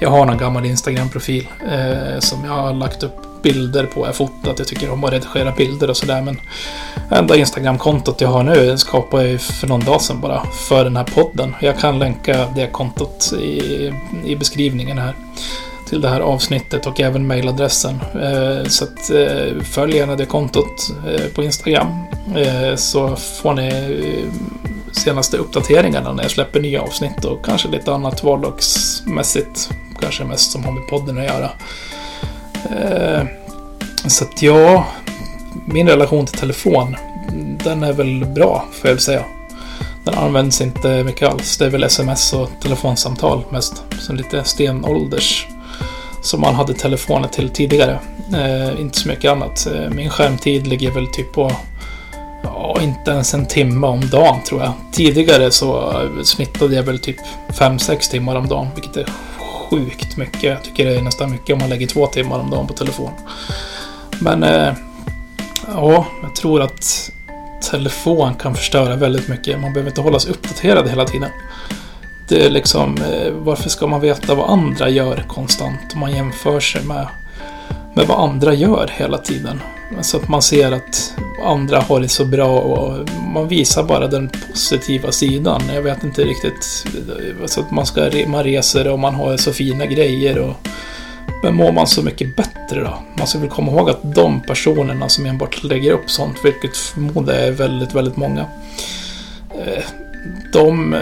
Jag 0.00 0.10
har 0.10 0.26
någon 0.26 0.38
gammal 0.38 0.66
Instagram-profil 0.66 1.48
eh, 1.70 2.18
som 2.18 2.44
jag 2.44 2.52
har 2.52 2.74
lagt 2.74 3.02
upp 3.02 3.42
bilder 3.42 3.84
på. 3.84 4.06
Jag 4.06 4.16
fotat, 4.16 4.58
jag 4.58 4.68
tycker 4.68 4.90
om 4.90 5.04
att 5.04 5.12
redigera 5.12 5.52
bilder 5.52 5.90
och 5.90 5.96
sådär. 5.96 6.22
Men 6.22 6.40
enda 7.10 7.36
Instagram-kontot 7.36 8.20
jag 8.20 8.28
har 8.28 8.42
nu 8.42 8.78
skapade 8.78 9.28
jag 9.28 9.40
för 9.40 9.66
någon 9.66 9.84
dag 9.84 10.02
sedan 10.02 10.20
bara. 10.20 10.44
För 10.68 10.84
den 10.84 10.96
här 10.96 11.04
podden. 11.04 11.54
Jag 11.60 11.78
kan 11.78 11.98
länka 11.98 12.46
det 12.54 12.66
kontot 12.66 13.32
i, 13.32 13.92
i 14.24 14.36
beskrivningen 14.36 14.98
här. 14.98 15.14
Till 15.88 16.00
det 16.00 16.08
här 16.08 16.20
avsnittet 16.20 16.86
och 16.86 17.00
även 17.00 17.26
mejladressen. 17.26 18.00
Eh, 18.14 18.68
så 18.68 18.84
att, 18.84 19.10
eh, 19.10 19.62
följ 19.62 19.96
gärna 19.96 20.16
det 20.16 20.26
kontot 20.26 20.90
eh, 21.08 21.26
på 21.34 21.42
Instagram. 21.42 21.88
Eh, 22.36 22.76
så 22.76 23.16
får 23.16 23.54
ni 23.54 23.68
eh, 23.68 24.32
senaste 24.92 25.36
uppdateringarna 25.36 26.12
när 26.12 26.22
jag 26.22 26.30
släpper 26.30 26.60
nya 26.60 26.82
avsnitt 26.82 27.24
och 27.24 27.44
kanske 27.44 27.68
lite 27.68 27.94
annat 27.94 28.24
vardagsmässigt. 28.24 29.70
Kanske 30.00 30.24
mest 30.24 30.50
som 30.50 30.64
har 30.64 30.72
med 30.72 30.86
podden 30.86 31.18
att 31.18 31.24
göra. 31.24 31.50
Eh, 32.70 33.26
så 34.06 34.24
att 34.24 34.42
ja, 34.42 34.86
min 35.66 35.88
relation 35.88 36.26
till 36.26 36.38
telefon, 36.38 36.96
den 37.64 37.82
är 37.82 37.92
väl 37.92 38.24
bra 38.24 38.64
får 38.72 38.88
jag 38.88 38.94
väl 38.94 39.02
säga. 39.02 39.24
Den 40.04 40.14
används 40.14 40.60
inte 40.60 41.04
mycket 41.04 41.28
alls. 41.28 41.56
Det 41.56 41.66
är 41.66 41.70
väl 41.70 41.84
sms 41.84 42.32
och 42.32 42.50
telefonsamtal 42.62 43.44
mest. 43.50 43.82
Som 44.00 44.16
lite 44.16 44.44
stenålders. 44.44 45.46
Som 46.22 46.40
man 46.40 46.54
hade 46.54 46.74
telefoner 46.74 47.28
till 47.28 47.48
tidigare. 47.48 47.98
Eh, 48.34 48.80
inte 48.80 48.98
så 48.98 49.08
mycket 49.08 49.30
annat. 49.30 49.66
Eh, 49.66 49.90
min 49.90 50.10
skärmtid 50.10 50.66
ligger 50.66 50.90
väl 50.90 51.06
typ 51.06 51.32
på 51.32 51.52
Ja, 52.42 52.78
inte 52.82 53.10
ens 53.10 53.34
en 53.34 53.46
timme 53.46 53.86
om 53.86 54.08
dagen 54.10 54.42
tror 54.48 54.60
jag. 54.60 54.72
Tidigare 54.92 55.50
så 55.50 55.94
snittade 56.24 56.74
jag 56.74 56.82
väl 56.82 56.98
typ 56.98 57.16
5-6 57.48 58.10
timmar 58.10 58.36
om 58.36 58.48
dagen, 58.48 58.68
vilket 58.74 58.96
är 58.96 59.06
sjukt 59.70 60.16
mycket. 60.16 60.42
Jag 60.42 60.64
tycker 60.64 60.84
det 60.84 60.96
är 60.96 61.02
nästan 61.02 61.30
mycket 61.30 61.52
om 61.52 61.58
man 61.58 61.68
lägger 61.68 61.86
två 61.86 62.06
timmar 62.06 62.38
om 62.38 62.50
dagen 62.50 62.66
på 62.66 62.72
telefon. 62.72 63.10
Men 64.20 64.42
eh, 64.42 64.72
ja, 65.66 66.06
jag 66.22 66.34
tror 66.34 66.62
att 66.62 67.10
telefon 67.70 68.34
kan 68.34 68.54
förstöra 68.54 68.96
väldigt 68.96 69.28
mycket. 69.28 69.60
Man 69.60 69.72
behöver 69.72 69.90
inte 69.90 70.00
hållas 70.00 70.26
uppdaterad 70.26 70.88
hela 70.88 71.04
tiden. 71.04 71.30
Det 72.28 72.46
är 72.46 72.50
liksom, 72.50 72.96
eh, 72.96 73.32
varför 73.32 73.68
ska 73.68 73.86
man 73.86 74.00
veta 74.00 74.34
vad 74.34 74.50
andra 74.50 74.88
gör 74.88 75.24
konstant? 75.28 75.94
Om 75.94 76.00
man 76.00 76.12
jämför 76.12 76.60
sig 76.60 76.84
med, 76.84 77.08
med 77.98 78.06
vad 78.06 78.30
andra 78.30 78.54
gör 78.54 78.90
hela 78.92 79.18
tiden. 79.18 79.60
Så 80.00 80.16
att 80.16 80.28
man 80.28 80.42
ser 80.42 80.72
att 80.72 81.14
andra 81.44 81.80
har 81.80 82.00
det 82.00 82.08
så 82.08 82.24
bra 82.24 82.60
och 82.60 83.08
man 83.34 83.48
visar 83.48 83.82
bara 83.82 84.06
den 84.06 84.28
positiva 84.28 85.12
sidan. 85.12 85.62
Jag 85.74 85.82
vet 85.82 86.04
inte 86.04 86.24
riktigt. 86.24 86.86
Så 87.46 87.60
att 87.60 87.70
man, 87.70 87.86
ska, 87.86 88.10
man 88.26 88.44
reser 88.44 88.88
och 88.88 88.98
man 88.98 89.14
har 89.14 89.36
så 89.36 89.52
fina 89.52 89.86
grejer. 89.86 90.38
Och, 90.38 90.68
men 91.42 91.54
mår 91.54 91.72
man 91.72 91.86
så 91.86 92.02
mycket 92.02 92.36
bättre 92.36 92.80
då? 92.80 92.98
Man 93.18 93.26
ska 93.26 93.38
väl 93.38 93.48
komma 93.48 93.72
ihåg 93.72 93.90
att 93.90 94.14
de 94.14 94.40
personerna 94.40 95.08
som 95.08 95.26
enbart 95.26 95.64
lägger 95.64 95.92
upp 95.92 96.10
sånt, 96.10 96.36
vilket 96.44 96.76
förmodar 96.76 97.34
är 97.34 97.50
väldigt, 97.50 97.94
väldigt 97.94 98.16
många. 98.16 98.46
Eh, 99.50 99.84
de, 100.52 100.96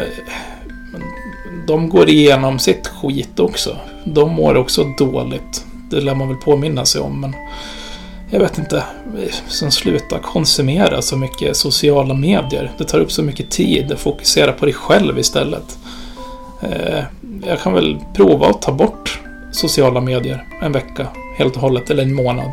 de 1.66 1.88
går 1.88 2.08
igenom 2.08 2.58
sitt 2.58 2.86
skit 2.86 3.40
också. 3.40 3.76
De 4.04 4.30
mår 4.30 4.54
också 4.56 4.84
dåligt. 4.98 5.65
Det 5.90 6.00
lär 6.00 6.14
man 6.14 6.28
väl 6.28 6.36
påminna 6.36 6.86
sig 6.86 7.00
om. 7.00 7.20
Men 7.20 7.34
jag 8.30 8.40
vet 8.40 8.58
inte, 8.58 8.84
som 9.48 9.70
slutar 9.70 10.18
konsumera 10.18 11.02
så 11.02 11.16
mycket 11.16 11.56
sociala 11.56 12.14
medier. 12.14 12.72
Det 12.78 12.84
tar 12.84 12.98
upp 12.98 13.12
så 13.12 13.22
mycket 13.22 13.50
tid. 13.50 13.94
Fokusera 13.98 14.52
på 14.52 14.64
dig 14.64 14.74
själv 14.74 15.18
istället. 15.18 15.78
Eh, 16.60 17.04
jag 17.46 17.60
kan 17.60 17.72
väl 17.72 17.98
prova 18.14 18.46
att 18.46 18.62
ta 18.62 18.72
bort 18.72 19.20
sociala 19.52 20.00
medier 20.00 20.44
en 20.62 20.72
vecka 20.72 21.06
helt 21.36 21.56
och 21.56 21.62
hållet, 21.62 21.90
eller 21.90 22.02
en 22.02 22.14
månad. 22.14 22.50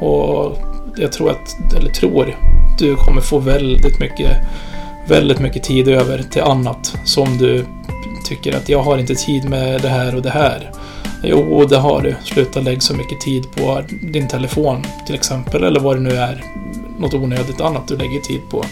Och 0.00 0.56
jag 0.96 1.12
tror 1.12 1.30
att, 1.30 1.74
eller 1.76 1.90
tror, 1.90 2.36
du 2.78 2.96
kommer 2.96 3.20
få 3.20 3.38
väldigt 3.38 4.00
mycket, 4.00 4.36
väldigt 5.08 5.38
mycket 5.38 5.62
tid 5.62 5.88
över 5.88 6.22
till 6.22 6.42
annat 6.42 6.94
som 7.04 7.38
du 7.38 7.64
tycker 8.24 8.56
att 8.56 8.68
jag 8.68 8.82
har 8.82 8.98
inte 8.98 9.14
tid 9.14 9.50
med 9.50 9.82
det 9.82 9.88
här 9.88 10.14
och 10.14 10.22
det 10.22 10.30
här. 10.30 10.70
Jo, 11.22 11.64
det 11.64 11.76
har 11.76 12.02
du. 12.02 12.14
Sluta 12.24 12.60
lägga 12.60 12.80
så 12.80 12.94
mycket 12.94 13.20
tid 13.20 13.44
på 13.56 13.82
din 14.02 14.28
telefon 14.28 14.86
till 15.06 15.14
exempel, 15.14 15.64
eller 15.64 15.80
vad 15.80 15.96
det 15.96 16.00
nu 16.00 16.10
är. 16.10 16.44
Något 16.98 17.14
onödigt 17.14 17.60
annat 17.60 17.88
du 17.88 17.96
lägger 17.96 18.20
tid 18.20 18.40
på. 18.50 18.64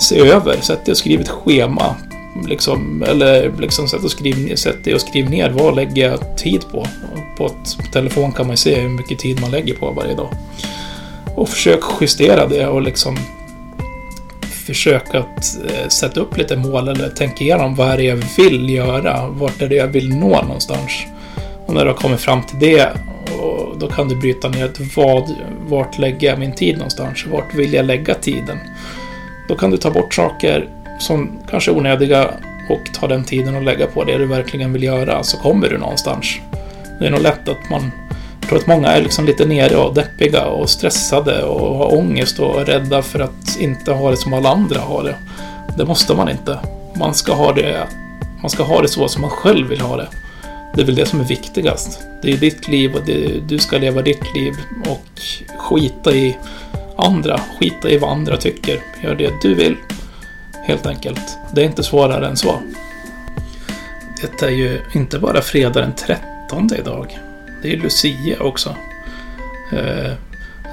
Se 0.00 0.18
över, 0.18 0.60
sätt 0.60 0.84
dig 0.84 0.92
och 0.92 0.98
skriv 0.98 1.20
ett 1.20 1.28
schema. 1.28 1.96
Liksom, 2.46 3.04
eller 3.08 3.52
liksom 3.58 3.88
sätt, 3.88 4.04
och 4.04 4.10
skriv, 4.10 4.56
sätt 4.56 4.84
dig 4.84 4.94
och 4.94 5.00
skriv 5.00 5.30
ner 5.30 5.50
vad 5.50 5.76
lägger 5.76 6.10
jag 6.10 6.38
tid 6.38 6.64
på. 6.72 6.86
På 7.36 7.46
ett 7.46 7.92
telefon 7.92 8.32
kan 8.32 8.46
man 8.46 8.52
ju 8.52 8.56
se 8.56 8.80
hur 8.80 8.88
mycket 8.88 9.18
tid 9.18 9.40
man 9.40 9.50
lägger 9.50 9.74
på 9.74 9.90
varje 9.90 10.14
dag. 10.14 10.28
Och 11.36 11.48
försök 11.48 11.80
justera 12.00 12.46
det 12.46 12.66
och 12.66 12.82
liksom 12.82 13.18
försök 14.66 15.14
att 15.14 15.58
eh, 15.64 15.88
sätta 15.88 16.20
upp 16.20 16.36
lite 16.36 16.56
mål 16.56 16.88
eller 16.88 17.08
tänka 17.08 17.44
igenom 17.44 17.74
vad 17.74 17.88
är 17.88 17.96
det 17.96 18.02
jag 18.02 18.24
vill 18.36 18.70
göra? 18.70 19.28
Vart 19.28 19.62
är 19.62 19.68
det 19.68 19.74
jag 19.74 19.86
vill 19.86 20.16
nå 20.16 20.42
någonstans? 20.42 20.92
Och 21.66 21.74
när 21.74 21.84
du 21.84 21.90
har 21.90 21.96
kommit 21.96 22.20
fram 22.20 22.42
till 22.42 22.58
det, 22.58 22.92
och 23.40 23.78
då 23.78 23.88
kan 23.88 24.08
du 24.08 24.16
bryta 24.16 24.48
ner 24.48 24.70
vad, 24.96 25.34
vart 25.68 25.98
lägger 25.98 26.28
jag 26.28 26.38
min 26.38 26.52
tid 26.52 26.76
någonstans? 26.76 27.26
Vart 27.26 27.54
vill 27.54 27.72
jag 27.72 27.84
lägga 27.84 28.14
tiden? 28.14 28.58
Då 29.48 29.54
kan 29.54 29.70
du 29.70 29.76
ta 29.76 29.90
bort 29.90 30.14
saker 30.14 30.68
som 30.98 31.38
kanske 31.50 31.70
är 31.70 31.76
onödiga 31.76 32.30
och 32.68 32.94
ta 32.94 33.06
den 33.06 33.24
tiden 33.24 33.56
och 33.56 33.62
lägga 33.62 33.86
på 33.86 34.04
det 34.04 34.18
du 34.18 34.26
verkligen 34.26 34.72
vill 34.72 34.82
göra, 34.82 35.22
så 35.22 35.36
kommer 35.36 35.68
du 35.68 35.78
någonstans. 35.78 36.26
Det 37.00 37.06
är 37.06 37.10
nog 37.10 37.22
lätt 37.22 37.48
att 37.48 37.70
man... 37.70 37.90
Jag 38.40 38.48
tror 38.48 38.58
att 38.58 38.66
många 38.66 38.88
är 38.88 39.02
liksom 39.02 39.24
lite 39.24 39.46
nere 39.46 39.76
och 39.76 39.94
deppiga 39.94 40.46
och 40.46 40.70
stressade 40.70 41.42
och 41.42 41.76
har 41.76 41.94
ångest 41.94 42.38
och 42.38 42.60
är 42.60 42.64
rädda 42.64 43.02
för 43.02 43.20
att 43.20 43.56
inte 43.60 43.92
ha 43.92 44.10
det 44.10 44.16
som 44.16 44.32
alla 44.32 44.48
andra 44.48 44.80
har 44.80 45.02
det. 45.02 45.16
Det 45.78 45.84
måste 45.84 46.14
man 46.14 46.28
inte. 46.28 46.58
Man 46.94 47.14
ska 47.14 47.32
ha 47.34 47.52
det, 47.52 47.86
man 48.40 48.50
ska 48.50 48.62
ha 48.62 48.82
det 48.82 48.88
så 48.88 49.08
som 49.08 49.22
man 49.22 49.30
själv 49.30 49.68
vill 49.68 49.80
ha 49.80 49.96
det. 49.96 50.08
Det 50.74 50.82
är 50.82 50.86
väl 50.86 50.94
det 50.94 51.06
som 51.06 51.20
är 51.20 51.24
viktigast. 51.24 52.00
Det 52.22 52.32
är 52.32 52.36
ditt 52.36 52.68
liv 52.68 52.94
och 52.94 53.04
det, 53.06 53.48
du 53.48 53.58
ska 53.58 53.78
leva 53.78 54.02
ditt 54.02 54.34
liv 54.34 54.54
och 54.86 55.20
skita 55.58 56.12
i 56.12 56.36
andra. 56.96 57.40
Skita 57.60 57.90
i 57.90 57.98
vad 57.98 58.10
andra 58.10 58.36
tycker. 58.36 58.80
Gör 59.02 59.14
det 59.14 59.32
du 59.42 59.54
vill. 59.54 59.76
Helt 60.64 60.86
enkelt. 60.86 61.38
Det 61.54 61.60
är 61.60 61.64
inte 61.64 61.82
svårare 61.82 62.26
än 62.26 62.36
så. 62.36 62.62
Det 64.20 64.46
är 64.46 64.50
ju 64.50 64.80
inte 64.92 65.18
bara 65.18 65.40
fredag 65.40 65.80
den 65.80 65.94
13 65.94 66.70
idag. 66.78 67.18
Det 67.62 67.72
är 67.72 67.76
Lucia 67.76 68.40
också. 68.40 68.76
Uh, 69.72 70.12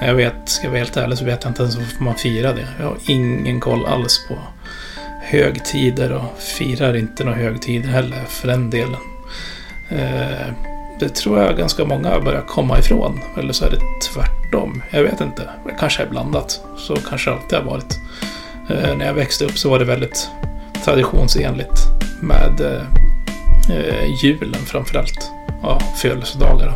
jag 0.01 0.15
vet, 0.15 0.49
ska 0.49 0.63
jag 0.63 0.71
vara 0.71 0.79
helt 0.79 0.97
ärlig 0.97 1.17
så 1.17 1.25
vet 1.25 1.43
jag 1.43 1.51
inte 1.51 1.61
ens 1.61 1.75
varför 1.75 2.03
man 2.03 2.15
firar 2.15 2.55
det. 2.55 2.67
Jag 2.79 2.85
har 2.85 2.97
ingen 3.07 3.59
koll 3.59 3.85
alls 3.85 4.25
på 4.27 4.37
högtider 5.21 6.11
och 6.11 6.39
firar 6.39 6.95
inte 6.95 7.23
några 7.23 7.37
högtider 7.37 7.89
heller 7.89 8.23
för 8.27 8.47
den 8.47 8.69
delen. 8.69 9.10
Eh, 9.91 10.53
det 10.99 11.09
tror 11.09 11.39
jag 11.39 11.57
ganska 11.57 11.85
många 11.85 12.19
börjar 12.19 12.41
komma 12.41 12.79
ifrån. 12.79 13.19
Eller 13.37 13.53
så 13.53 13.65
är 13.65 13.69
det 13.69 13.81
tvärtom. 14.13 14.83
Jag 14.89 15.03
vet 15.03 15.21
inte. 15.21 15.49
Det 15.65 15.75
kanske 15.79 16.03
är 16.03 16.07
blandat. 16.07 16.61
Så 16.77 16.95
kanske 16.95 17.29
det 17.29 17.35
alltid 17.35 17.59
har 17.59 17.65
varit. 17.65 17.99
Eh, 18.69 18.97
när 18.97 19.05
jag 19.05 19.13
växte 19.13 19.45
upp 19.45 19.57
så 19.57 19.69
var 19.69 19.79
det 19.79 19.85
väldigt 19.85 20.29
traditionsenligt 20.85 21.79
med 22.21 22.61
eh, 22.61 22.81
eh 23.77 24.23
julen 24.23 24.65
framförallt. 24.65 25.31
Ja, 25.63 25.79
födelsedagar. 25.95 26.73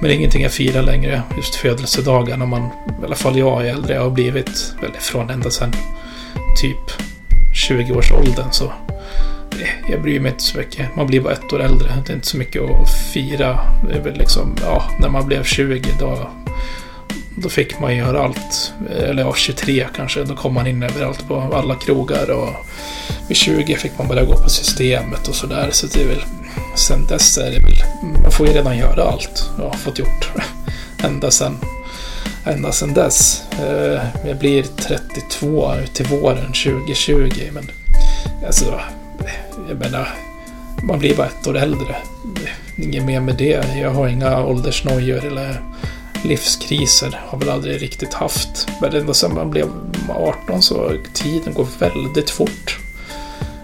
Men 0.00 0.08
det 0.08 0.14
är 0.14 0.16
ingenting 0.16 0.42
jag 0.42 0.52
firar 0.52 0.82
längre, 0.82 1.22
just 1.36 1.54
födelsedagar 1.54 2.36
när 2.36 2.46
man, 2.46 2.62
i 3.02 3.04
alla 3.04 3.14
fall 3.14 3.38
jag 3.38 3.66
är 3.66 3.70
äldre, 3.70 3.94
jag 3.94 4.02
har 4.02 4.10
blivit, 4.10 4.74
väl 4.80 4.92
från 4.92 5.30
ända 5.30 5.50
sedan 5.50 5.72
typ 6.60 7.02
20-årsåldern 7.68 8.50
så 8.50 8.72
jag 9.88 10.02
bryr 10.02 10.20
mig 10.20 10.30
inte 10.32 10.44
så 10.44 10.58
mycket. 10.58 10.96
Man 10.96 11.06
blir 11.06 11.20
bara 11.20 11.32
ett 11.32 11.52
år 11.52 11.62
äldre. 11.62 12.02
Det 12.06 12.12
är 12.12 12.14
inte 12.14 12.26
så 12.26 12.36
mycket 12.36 12.62
att 12.62 12.90
fira. 13.12 13.58
Det 13.88 13.98
är 13.98 14.02
väl 14.02 14.18
liksom, 14.18 14.56
ja, 14.62 14.90
när 15.00 15.08
man 15.08 15.26
blev 15.26 15.44
20 15.44 15.82
då, 16.00 16.30
då 17.36 17.48
fick 17.48 17.80
man 17.80 17.96
göra 17.96 18.22
allt. 18.22 18.72
Eller 18.90 19.22
ja, 19.22 19.34
23 19.36 19.86
kanske. 19.96 20.24
Då 20.24 20.36
kom 20.36 20.54
man 20.54 20.66
in 20.66 20.82
överallt 20.82 21.28
på 21.28 21.40
alla 21.40 21.74
krogar. 21.74 22.30
Och 22.30 22.66
vid 23.28 23.36
20 23.36 23.76
fick 23.76 23.98
man 23.98 24.08
börja 24.08 24.24
gå 24.24 24.36
på 24.42 24.48
systemet 24.48 25.28
och 25.28 25.34
sådär. 25.34 25.68
Så 25.72 25.86
det 25.86 26.02
är 26.02 26.08
väl, 26.08 26.24
sen 26.76 27.06
dess 27.06 27.38
är 27.38 27.50
det 27.50 27.60
väl, 27.60 27.82
man 28.22 28.32
får 28.32 28.46
ju 28.46 28.52
redan 28.52 28.78
göra 28.78 29.02
allt. 29.02 29.50
Jag 29.58 29.64
har 29.64 29.76
fått 29.76 29.98
gjort. 29.98 30.30
Ända 31.04 31.30
sen 31.30 31.56
ända 32.46 32.72
sedan 32.72 32.94
dess. 32.94 33.42
Eh, 33.52 34.02
jag 34.26 34.38
blir 34.38 34.62
32 34.62 35.72
till 35.92 36.06
våren 36.06 36.52
2020. 36.52 37.30
Men 37.52 37.70
alltså, 38.46 38.80
jag 39.68 39.78
menar, 39.78 40.08
man 40.82 40.98
blir 40.98 41.16
bara 41.16 41.26
ett 41.26 41.46
år 41.46 41.56
äldre. 41.56 41.96
Inget 42.76 43.04
mer 43.04 43.20
med 43.20 43.34
det. 43.36 43.78
Jag 43.80 43.90
har 43.90 44.08
inga 44.08 44.44
åldersnojor 44.44 45.24
eller 45.24 45.60
livskriser. 46.24 47.20
Har 47.26 47.38
väl 47.38 47.50
aldrig 47.50 47.82
riktigt 47.82 48.14
haft. 48.14 48.68
Men 48.80 48.94
ända 48.94 49.14
sedan 49.14 49.34
man 49.34 49.50
blev 49.50 49.68
18 50.08 50.62
så 50.62 50.92
tiden 51.12 51.54
går 51.54 51.66
väldigt 51.78 52.30
fort. 52.30 52.78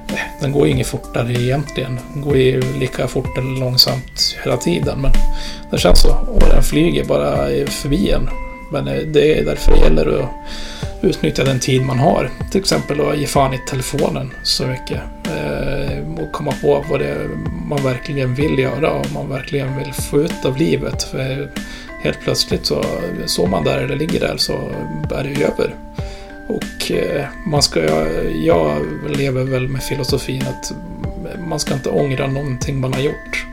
Eh, 0.08 0.40
den 0.40 0.52
går 0.52 0.66
ju 0.66 0.72
inget 0.72 0.86
fortare 0.86 1.32
egentligen. 1.32 1.98
Den 2.12 2.22
går 2.22 2.36
ju 2.36 2.62
lika 2.78 3.08
fort 3.08 3.38
eller 3.38 3.60
långsamt 3.60 4.36
hela 4.44 4.56
tiden. 4.56 5.00
Men 5.00 5.12
det 5.70 5.78
känns 5.78 6.02
så. 6.02 6.14
Och 6.34 6.48
den 6.50 6.62
flyger 6.62 7.04
bara 7.04 7.46
förbi 7.66 8.10
en. 8.10 8.28
Men 8.72 8.88
eh, 8.88 9.02
det 9.06 9.38
är 9.38 9.44
därför 9.44 9.72
det 9.72 9.78
gäller 9.78 10.18
att 10.18 10.30
utnyttja 11.02 11.44
den 11.44 11.60
tid 11.60 11.82
man 11.82 11.98
har. 11.98 12.30
Till 12.50 12.60
exempel 12.60 13.00
att 13.00 13.18
ge 13.18 13.26
fan 13.26 13.54
i 13.54 13.58
telefonen 13.58 14.30
så 14.42 14.66
mycket. 14.66 15.00
Eh, 15.24 16.22
och 16.22 16.32
komma 16.32 16.52
på 16.62 16.84
vad 16.90 17.00
det 17.00 17.08
är 17.08 17.28
man 17.68 17.84
verkligen 17.84 18.34
vill 18.34 18.58
göra 18.58 18.92
och 18.92 19.12
man 19.14 19.28
verkligen 19.28 19.78
vill 19.78 19.92
få 19.92 20.20
ut 20.20 20.44
av 20.44 20.56
livet. 20.56 21.02
För 21.02 21.50
helt 22.02 22.20
plötsligt 22.20 22.66
så 22.66 22.84
står 23.26 23.46
man 23.46 23.64
där 23.64 23.78
eller 23.78 23.96
ligger 23.96 24.20
där 24.20 24.36
så 24.36 24.52
är 25.10 25.24
det 25.24 25.44
över. 25.44 25.74
Och 26.48 26.92
eh, 26.92 27.26
man 27.46 27.62
ska, 27.62 27.80
jag 28.44 28.86
lever 29.08 29.44
väl 29.44 29.68
med 29.68 29.82
filosofin 29.82 30.42
att 30.42 30.72
man 31.48 31.60
ska 31.60 31.74
inte 31.74 31.90
ångra 31.90 32.26
någonting 32.26 32.80
man 32.80 32.92
har 32.92 33.00
gjort. 33.00 33.46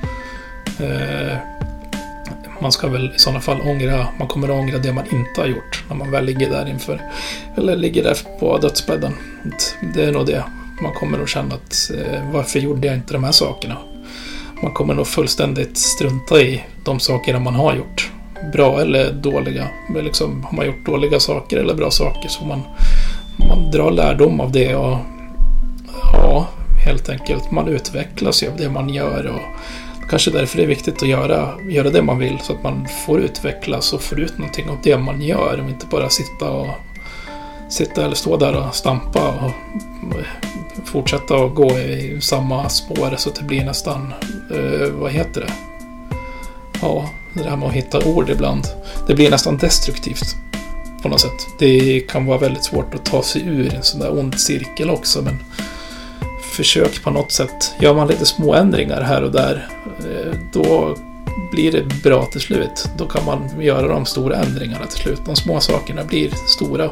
Eh, 0.79 1.37
man 2.61 2.71
ska 2.71 2.87
väl 2.87 3.11
i 3.15 3.19
sådana 3.19 3.39
fall 3.41 3.61
ångra, 3.61 4.07
man 4.19 4.27
kommer 4.27 4.47
att 4.47 4.53
ångra 4.53 4.77
det 4.77 4.93
man 4.93 5.05
inte 5.11 5.41
har 5.41 5.47
gjort 5.47 5.83
när 5.89 5.95
man 5.95 6.11
väl 6.11 6.25
ligger 6.25 6.49
där 6.49 6.69
inför, 6.69 7.01
eller 7.57 7.75
ligger 7.75 8.03
där 8.03 8.17
på 8.39 8.57
dödsbädden. 8.57 9.13
Det 9.93 10.03
är 10.03 10.11
nog 10.11 10.25
det. 10.25 10.43
Man 10.81 10.93
kommer 10.93 11.23
att 11.23 11.29
känna 11.29 11.55
att 11.55 11.91
eh, 11.97 12.31
varför 12.31 12.59
gjorde 12.59 12.87
jag 12.87 12.95
inte 12.95 13.13
de 13.13 13.23
här 13.23 13.31
sakerna? 13.31 13.77
Man 14.63 14.73
kommer 14.73 14.93
nog 14.93 15.07
fullständigt 15.07 15.77
strunta 15.77 16.41
i 16.41 16.63
de 16.83 16.99
sakerna 16.99 17.39
man 17.39 17.55
har 17.55 17.75
gjort. 17.75 18.11
Bra 18.53 18.81
eller 18.81 19.13
dåliga. 19.13 19.67
Men 19.89 20.05
liksom, 20.05 20.43
har 20.43 20.57
man 20.57 20.65
gjort 20.65 20.85
dåliga 20.85 21.19
saker 21.19 21.57
eller 21.57 21.73
bra 21.73 21.91
saker 21.91 22.29
så 22.29 22.45
man, 22.45 22.61
man 23.49 23.71
drar 23.71 23.91
lärdom 23.91 24.39
av 24.39 24.51
det 24.51 24.75
och 24.75 24.97
ja, 26.13 26.47
helt 26.85 27.09
enkelt. 27.09 27.51
Man 27.51 27.67
utvecklas 27.67 28.43
ju 28.43 28.47
av 28.47 28.57
det 28.57 28.69
man 28.69 28.89
gör 28.89 29.27
och 29.27 29.41
kanske 30.09 30.31
därför 30.31 30.57
det 30.57 30.63
är 30.63 30.67
viktigt 30.67 31.03
att 31.03 31.09
göra, 31.09 31.53
göra 31.69 31.89
det 31.89 32.01
man 32.01 32.19
vill 32.19 32.39
så 32.39 32.53
att 32.53 32.63
man 32.63 32.87
får 33.05 33.19
utvecklas 33.19 33.93
och 33.93 34.01
får 34.01 34.19
ut 34.19 34.37
någonting 34.37 34.69
av 34.69 34.77
det 34.83 34.97
man 34.97 35.21
gör 35.21 35.61
och 35.63 35.69
inte 35.69 35.85
bara 35.85 36.09
sitta 36.09 36.49
och 36.49 36.67
sitta 37.69 38.05
eller 38.05 38.15
stå 38.15 38.37
där 38.37 38.55
och 38.55 38.75
stampa 38.75 39.29
och 39.29 39.51
fortsätta 40.85 41.35
att 41.35 41.55
gå 41.55 41.79
i 41.79 42.17
samma 42.21 42.69
spår 42.69 43.15
så 43.17 43.29
att 43.29 43.35
det 43.35 43.43
blir 43.43 43.65
nästan, 43.65 44.13
eh, 44.55 44.89
vad 44.91 45.11
heter 45.11 45.41
det? 45.41 45.53
Ja, 46.81 47.09
det 47.33 47.49
här 47.49 47.57
med 47.57 47.67
att 47.67 47.73
hitta 47.73 48.05
ord 48.05 48.29
ibland. 48.29 48.67
Det 49.07 49.15
blir 49.15 49.31
nästan 49.31 49.57
destruktivt 49.57 50.35
på 51.01 51.09
något 51.09 51.21
sätt. 51.21 51.47
Det 51.59 51.99
kan 51.99 52.25
vara 52.25 52.37
väldigt 52.37 52.63
svårt 52.63 52.95
att 52.95 53.05
ta 53.05 53.23
sig 53.23 53.41
ur 53.41 53.73
en 53.73 53.83
sån 53.83 53.99
där 53.99 54.19
ond 54.19 54.39
cirkel 54.39 54.89
också 54.89 55.21
men 55.21 55.39
försök 56.59 57.03
på 57.03 57.09
något 57.09 57.31
sätt. 57.31 57.75
Gör 57.79 57.93
man 57.93 58.07
lite 58.07 58.25
små 58.25 58.53
ändringar 58.53 59.01
här 59.01 59.23
och 59.23 59.31
där 59.31 59.67
eh, 59.99 60.33
då 60.53 60.95
blir 61.51 61.71
det 61.71 61.83
bra 62.03 62.25
till 62.25 62.41
slut. 62.41 62.89
Då 62.97 63.05
kan 63.05 63.25
man 63.25 63.61
göra 63.61 63.87
de 63.87 64.05
stora 64.05 64.35
ändringarna 64.35 64.85
till 64.85 64.99
slut. 64.99 65.19
De 65.25 65.35
små 65.35 65.59
sakerna 65.59 66.03
blir 66.03 66.31
stora. 66.47 66.89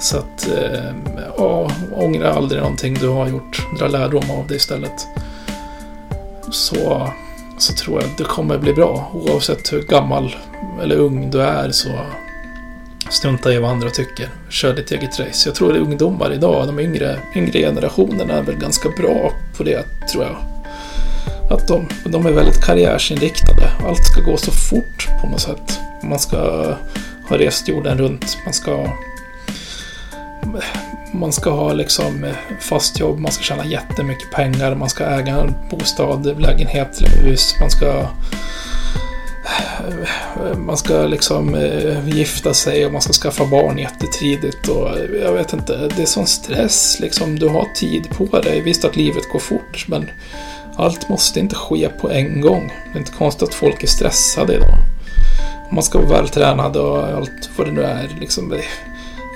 Så 0.00 0.18
att, 0.18 0.48
eh, 0.48 0.94
ja, 1.36 1.70
ångra 1.92 2.32
aldrig 2.32 2.62
någonting 2.62 2.94
du 2.94 3.08
har 3.08 3.28
gjort. 3.28 3.66
Dra 3.78 3.88
lärdom 3.88 4.30
av 4.30 4.46
det 4.48 4.54
istället. 4.54 5.06
Så, 6.50 7.10
så 7.58 7.72
tror 7.72 8.00
jag 8.00 8.10
att 8.10 8.18
det 8.18 8.24
kommer 8.24 8.58
bli 8.58 8.72
bra. 8.72 9.10
Oavsett 9.14 9.72
hur 9.72 9.82
gammal 9.82 10.36
eller 10.82 10.96
ung 10.96 11.30
du 11.30 11.42
är 11.42 11.70
så 11.70 11.88
strunta 13.10 13.52
i 13.52 13.58
vad 13.58 13.70
andra 13.70 13.90
tycker. 13.90 14.28
Kör 14.48 14.74
ditt 14.74 14.90
eget 14.90 15.20
race. 15.20 15.48
Jag 15.48 15.54
tror 15.54 15.72
att 15.72 15.78
ungdomar 15.78 16.32
idag, 16.32 16.66
de 16.66 16.80
yngre, 16.80 17.18
yngre 17.34 17.58
generationerna 17.58 18.34
är 18.34 18.42
väl 18.42 18.56
ganska 18.56 18.88
bra 18.88 19.32
på 19.56 19.62
det, 19.62 19.84
tror 20.12 20.24
jag. 20.24 20.36
Att 21.50 21.68
de, 21.68 21.88
de 22.04 22.26
är 22.26 22.32
väldigt 22.32 22.64
karriärsinriktade. 22.64 23.70
Allt 23.86 24.04
ska 24.04 24.20
gå 24.20 24.36
så 24.36 24.50
fort 24.50 25.08
på 25.22 25.28
något 25.28 25.40
sätt. 25.40 25.80
Man 26.02 26.18
ska 26.18 26.36
ha 27.28 27.38
rest 27.38 27.68
jorden 27.68 27.98
runt. 27.98 28.38
Man 28.44 28.54
ska 28.54 28.86
man 31.12 31.32
ska 31.32 31.50
ha 31.50 31.72
liksom 31.72 32.26
fast 32.60 33.00
jobb, 33.00 33.18
man 33.18 33.32
ska 33.32 33.42
tjäna 33.42 33.66
jättemycket 33.66 34.30
pengar, 34.30 34.74
man 34.74 34.90
ska 34.90 35.04
äga 35.04 35.36
en 35.36 35.54
bostad, 35.70 36.40
lägenhet 36.40 37.02
hus, 37.24 37.54
man 37.60 37.70
ska 37.70 38.08
man 40.56 40.76
ska 40.76 41.06
liksom 41.06 41.54
eh, 41.54 42.08
gifta 42.08 42.54
sig 42.54 42.86
och 42.86 42.92
man 42.92 43.02
ska 43.02 43.12
skaffa 43.12 43.46
barn 43.46 43.78
jättetidigt 43.78 44.68
och 44.68 44.98
eh, 44.98 45.22
jag 45.22 45.32
vet 45.32 45.52
inte, 45.52 45.88
det 45.96 46.02
är 46.02 46.06
sån 46.06 46.26
stress 46.26 47.00
liksom. 47.00 47.38
Du 47.38 47.48
har 47.48 47.66
tid 47.74 48.08
på 48.10 48.40
dig. 48.40 48.60
Visst 48.60 48.84
att 48.84 48.96
livet 48.96 49.28
går 49.32 49.38
fort 49.38 49.84
men 49.88 50.10
allt 50.76 51.08
måste 51.08 51.40
inte 51.40 51.54
ske 51.54 51.88
på 51.88 52.10
en 52.10 52.40
gång. 52.40 52.72
Det 52.92 52.98
är 52.98 53.00
inte 53.00 53.12
konstigt 53.12 53.42
att 53.42 53.54
folk 53.54 53.82
är 53.82 53.86
stressade 53.86 54.54
idag. 54.54 54.74
Man 55.72 55.82
ska 55.82 55.98
vara 55.98 56.08
vältränad 56.08 56.76
och 56.76 57.04
allt 57.04 57.50
vad 57.56 57.66
det 57.66 57.72
nu 57.72 57.82
är. 57.82 58.08
Liksom, 58.20 58.60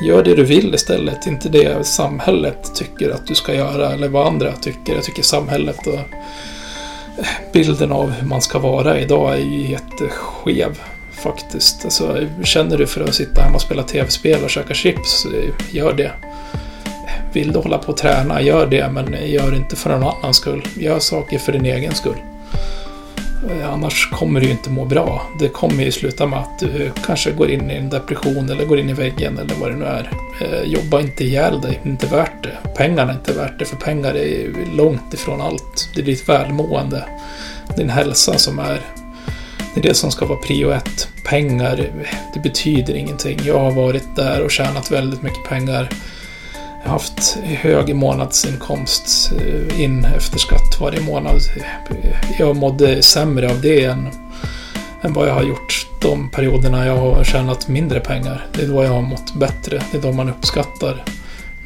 gör 0.05 0.23
det 0.23 0.35
du 0.35 0.45
vill 0.45 0.75
istället, 0.75 1.27
inte 1.27 1.49
det 1.49 1.87
samhället 1.87 2.75
tycker 2.75 3.11
att 3.11 3.27
du 3.27 3.35
ska 3.35 3.55
göra 3.55 3.93
eller 3.93 4.09
vad 4.09 4.27
andra 4.27 4.53
tycker. 4.53 4.95
Jag 4.95 5.05
tycker 5.05 5.23
samhället 5.23 5.87
och 5.87 5.99
bilden 7.53 7.93
av 7.93 8.11
hur 8.11 8.27
man 8.27 8.43
ska 8.43 8.59
vara 8.59 9.01
idag 9.01 9.35
är 9.35 9.39
ju 9.39 9.71
jätteskev 9.71 10.81
faktiskt. 11.11 11.85
Alltså, 11.85 12.27
känner 12.45 12.79
du 12.79 12.87
för 12.87 13.01
att 13.01 13.15
sitta 13.15 13.43
hemma 13.43 13.55
och 13.55 13.63
spela 13.63 13.83
tv-spel 13.83 14.45
och 14.45 14.51
käka 14.51 14.75
chips, 14.75 15.27
gör 15.73 15.93
det. 15.93 16.13
Vill 17.33 17.53
du 17.53 17.59
hålla 17.59 17.79
på 17.79 17.93
och 17.93 17.97
träna, 17.97 18.43
gör 18.43 18.67
det, 18.67 18.91
men 18.91 19.17
gör 19.27 19.51
det 19.51 19.57
inte 19.57 19.77
för 19.77 19.91
någon 19.91 20.03
annans 20.03 20.37
skull. 20.37 20.63
Gör 20.75 20.99
saker 20.99 21.39
för 21.39 21.53
din 21.53 21.67
egen 21.67 21.95
skull. 21.95 22.17
Eh, 23.51 23.73
annars 23.73 24.11
kommer 24.11 24.41
du 24.41 24.47
ju 24.47 24.53
inte 24.53 24.71
må 24.71 24.85
bra. 24.85 25.23
Det 25.39 25.49
kommer 25.49 25.85
ju 25.85 25.93
sluta 25.93 26.27
med 26.27 26.39
att 26.39 26.59
du 26.59 26.85
eh, 26.85 26.93
kanske 27.07 27.31
går 27.33 27.51
in 27.51 27.71
i 27.71 27.75
en 27.75 27.91
depression 27.91 28.51
eller 28.51 28.65
går 28.65 28.79
in 28.79 28.91
i 28.91 28.93
väggen 28.93 29.39
eller 29.39 29.55
vad 29.61 29.71
det 29.71 29.77
nu 29.77 29.85
är. 29.85 30.11
Eh, 30.41 30.63
jobba 30.73 31.01
inte 31.01 31.25
ihjäl 31.25 31.61
dig, 31.61 31.81
inte 31.85 32.07
värt 32.07 32.43
det. 32.43 32.59
Pengarna 32.77 33.13
är 33.13 33.17
inte 33.17 33.33
värt 33.33 33.59
det, 33.59 33.65
för 33.65 33.77
pengar 33.77 34.15
är 34.15 34.53
långt 34.77 35.15
ifrån 35.15 35.41
allt. 35.41 35.89
Det 35.95 36.01
är 36.01 36.05
ditt 36.05 36.29
välmående, 36.29 37.05
din 37.77 37.91
hälsa 37.91 38.39
som 38.39 38.59
är 38.59 38.81
det 39.75 39.81
är 39.81 39.83
det 39.83 39.95
som 39.95 40.11
ska 40.11 40.27
vara 40.27 40.39
prio 40.39 40.71
ett. 40.71 41.09
Pengar, 41.25 41.91
det 42.35 42.41
betyder 42.41 42.95
ingenting. 42.95 43.41
Jag 43.45 43.59
har 43.59 43.71
varit 43.71 44.17
där 44.17 44.45
och 44.45 44.51
tjänat 44.51 44.91
väldigt 44.91 45.23
mycket 45.23 45.49
pengar 45.49 45.89
haft 46.85 47.39
hög 47.45 47.95
månadsinkomst 47.95 49.33
eh, 49.33 49.81
in 49.81 50.05
efter 50.05 50.39
skatt 50.39 50.81
varje 50.81 51.01
månad. 51.01 51.41
Eh, 51.57 52.39
jag 52.39 52.57
mådde 52.57 53.03
sämre 53.03 53.51
av 53.51 53.61
det 53.61 53.85
än, 53.85 54.09
än 55.03 55.13
vad 55.13 55.29
jag 55.29 55.35
har 55.35 55.43
gjort 55.43 55.87
de 56.01 56.31
perioderna 56.31 56.87
jag 56.87 56.97
har 56.97 57.25
tjänat 57.25 57.69
mindre 57.69 58.01
pengar. 58.01 58.47
Det 58.53 58.63
är 58.63 58.69
då 58.69 58.85
jag 58.85 58.91
har 58.91 59.03
mått 59.03 59.35
bättre. 59.35 59.83
Det 59.93 59.99
är 59.99 60.03
då 60.03 60.13
man 60.13 60.29
uppskattar 60.29 61.05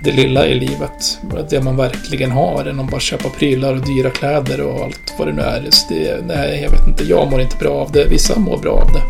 det 0.02 0.12
lilla 0.12 0.46
i 0.46 0.54
livet. 0.54 1.18
Det 1.50 1.60
man 1.60 1.76
verkligen 1.76 2.30
har 2.30 2.64
än 2.64 2.80
att 2.80 2.90
bara 2.90 3.00
köpa 3.00 3.28
prylar 3.28 3.74
och 3.74 3.86
dyra 3.86 4.10
kläder 4.10 4.60
och 4.60 4.84
allt 4.84 5.14
vad 5.18 5.28
det 5.28 5.32
nu 5.32 5.42
är. 5.42 5.68
Det, 5.88 6.24
nej, 6.26 6.60
jag 6.62 6.70
vet 6.70 6.86
inte. 6.86 7.04
Jag 7.04 7.30
mår 7.30 7.40
inte 7.40 7.56
bra 7.56 7.72
av 7.72 7.92
det. 7.92 8.04
Vissa 8.04 8.38
mår 8.38 8.58
bra 8.58 8.72
av 8.72 8.92
det. 8.92 9.02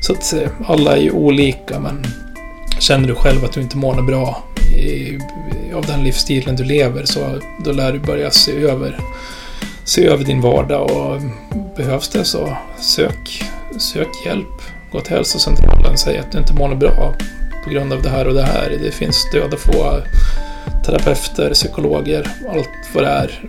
Så 0.00 0.12
att 0.12 0.32
eh, 0.32 0.48
alla 0.66 0.96
är 0.96 1.00
ju 1.00 1.10
olika 1.10 1.80
men 1.80 2.06
känner 2.78 3.08
du 3.08 3.14
själv 3.14 3.44
att 3.44 3.52
du 3.52 3.60
inte 3.60 3.76
mår 3.76 4.02
bra 4.02 4.44
i, 4.76 5.18
av 5.74 5.86
den 5.86 6.04
livsstilen 6.04 6.56
du 6.56 6.64
lever 6.64 7.04
så 7.04 7.40
då 7.64 7.72
lär 7.72 7.92
du 7.92 7.98
börja 7.98 8.30
se 8.30 8.52
över, 8.52 9.00
se 9.84 10.06
över 10.06 10.24
din 10.24 10.40
vardag 10.40 10.90
och 10.90 11.20
behövs 11.76 12.08
det 12.08 12.24
så 12.24 12.56
sök, 12.80 13.44
sök 13.78 14.08
hjälp. 14.26 14.62
Gå 14.92 15.00
till 15.00 15.12
hälsocentralen 15.12 15.92
och 15.92 15.98
säg 15.98 16.18
att 16.18 16.32
du 16.32 16.38
inte 16.38 16.54
mår 16.54 16.74
bra 16.74 17.14
på 17.64 17.70
grund 17.70 17.92
av 17.92 18.02
det 18.02 18.08
här 18.08 18.28
och 18.28 18.34
det 18.34 18.42
här. 18.42 18.78
Det 18.84 18.90
finns 18.90 19.16
stöd 19.16 19.54
att 19.54 19.60
få 19.60 20.00
terapeuter, 20.86 21.50
psykologer, 21.54 22.30
allt 22.48 22.68
vad 22.94 23.04
det 23.04 23.10
är. 23.10 23.40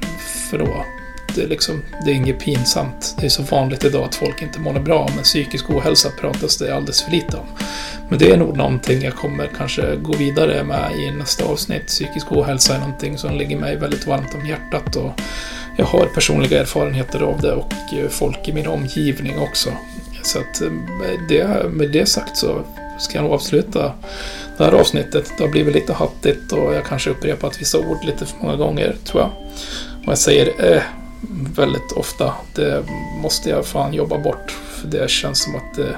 För 0.50 0.60
att 0.60 0.98
det 1.39 1.45
är, 1.45 1.49
liksom, 1.49 1.82
det 2.06 2.12
är 2.12 2.15
inget 2.15 2.39
pinsamt. 2.39 3.15
Det 3.19 3.25
är 3.25 3.30
så 3.30 3.43
vanligt 3.43 3.86
idag 3.86 4.04
att 4.04 4.15
folk 4.15 4.41
inte 4.41 4.60
mår 4.60 4.80
bra, 4.80 5.10
men 5.15 5.23
psykisk 5.23 5.69
ohälsa 5.69 6.10
pratas 6.10 6.58
det 6.58 6.75
alldeles 6.75 7.02
för 7.02 7.12
lite 7.12 7.38
om. 7.38 7.45
Men 8.10 8.19
det 8.19 8.32
är 8.32 8.38
nog 8.38 8.58
någonting 8.58 9.02
jag 9.02 9.15
kommer 9.15 9.49
kanske 9.58 9.95
gå 9.95 10.13
vidare 10.13 10.63
med 10.63 10.91
i 10.99 11.12
nästa 11.12 11.45
avsnitt. 11.45 11.88
Psykisk 11.88 12.32
ohälsa 12.32 12.75
är 12.75 12.80
någonting 12.80 13.17
som 13.17 13.38
ligger 13.38 13.58
mig 13.58 13.75
väldigt 13.75 14.08
varmt 14.08 14.36
om 14.36 14.45
hjärtat 14.45 14.95
och 14.95 15.12
jag 15.78 15.86
har 15.86 16.06
personliga 16.06 16.62
erfarenheter 16.62 17.21
av 17.21 17.41
det 17.41 17.54
och 17.54 17.73
eh, 17.93 18.10
folk 18.10 18.47
i 18.47 18.54
min 18.54 18.67
omgivning 18.67 19.39
också. 19.39 19.69
Så 20.23 20.39
att 20.39 20.62
eh, 20.62 20.71
det, 21.30 21.69
med 21.69 21.91
det 21.91 22.06
sagt 22.06 22.38
så 22.38 22.62
ska 22.99 23.17
jag 23.17 23.23
nog 23.23 23.34
avsluta 23.34 23.93
det 24.58 24.63
här 24.63 24.71
avsnittet. 24.71 25.32
Det 25.38 25.43
har 25.43 25.52
blivit 25.52 25.75
lite 25.75 25.93
hattigt 25.93 26.52
och 26.52 26.73
jag 26.73 26.86
kanske 26.86 27.10
upprepat 27.10 27.62
vissa 27.62 27.80
ord 27.80 28.06
lite 28.06 28.25
för 28.25 28.38
många 28.41 28.56
gånger, 28.56 28.95
tror 29.06 29.21
jag. 29.21 29.32
Och 30.06 30.12
jag 30.12 30.17
säger 30.17 30.73
eh, 30.73 30.82
väldigt 31.55 31.91
ofta. 31.91 32.34
Det 32.55 32.84
måste 33.21 33.49
jag 33.49 33.65
fan 33.65 33.93
jobba 33.93 34.17
bort. 34.17 34.51
För 34.51 34.88
det 34.88 35.10
känns 35.10 35.43
som 35.43 35.55
att 35.55 35.75
det, 35.75 35.95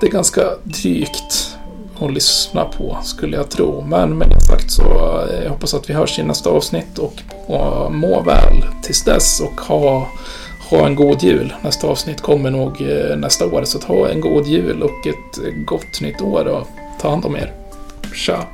det 0.00 0.06
är 0.06 0.10
ganska 0.10 0.42
drygt 0.64 1.56
att 2.00 2.12
lyssna 2.12 2.64
på, 2.64 2.98
skulle 3.02 3.36
jag 3.36 3.50
tro. 3.50 3.84
Men 3.88 4.18
med 4.18 4.28
det 4.28 4.40
sagt 4.40 4.70
så 4.70 4.82
eh, 5.30 5.42
jag 5.42 5.50
hoppas 5.50 5.74
att 5.74 5.90
vi 5.90 5.94
hörs 5.94 6.18
i 6.18 6.22
nästa 6.22 6.50
avsnitt 6.50 6.98
och 6.98 7.22
må, 7.48 7.88
må 7.90 8.22
väl 8.22 8.64
tills 8.82 9.04
dess 9.04 9.40
och 9.40 9.60
ha, 9.60 10.08
ha 10.70 10.86
en 10.86 10.94
god 10.94 11.22
jul. 11.22 11.54
Nästa 11.62 11.86
avsnitt 11.86 12.20
kommer 12.20 12.50
nog 12.50 12.80
eh, 12.80 13.16
nästa 13.16 13.46
år, 13.46 13.64
så 13.64 13.78
ha 13.78 14.08
en 14.08 14.20
god 14.20 14.46
jul 14.46 14.82
och 14.82 15.06
ett 15.06 15.66
gott 15.66 16.00
nytt 16.00 16.20
år 16.20 16.44
och 16.44 16.66
ta 17.00 17.10
hand 17.10 17.24
om 17.24 17.36
er. 17.36 17.52
Tja! 18.14 18.46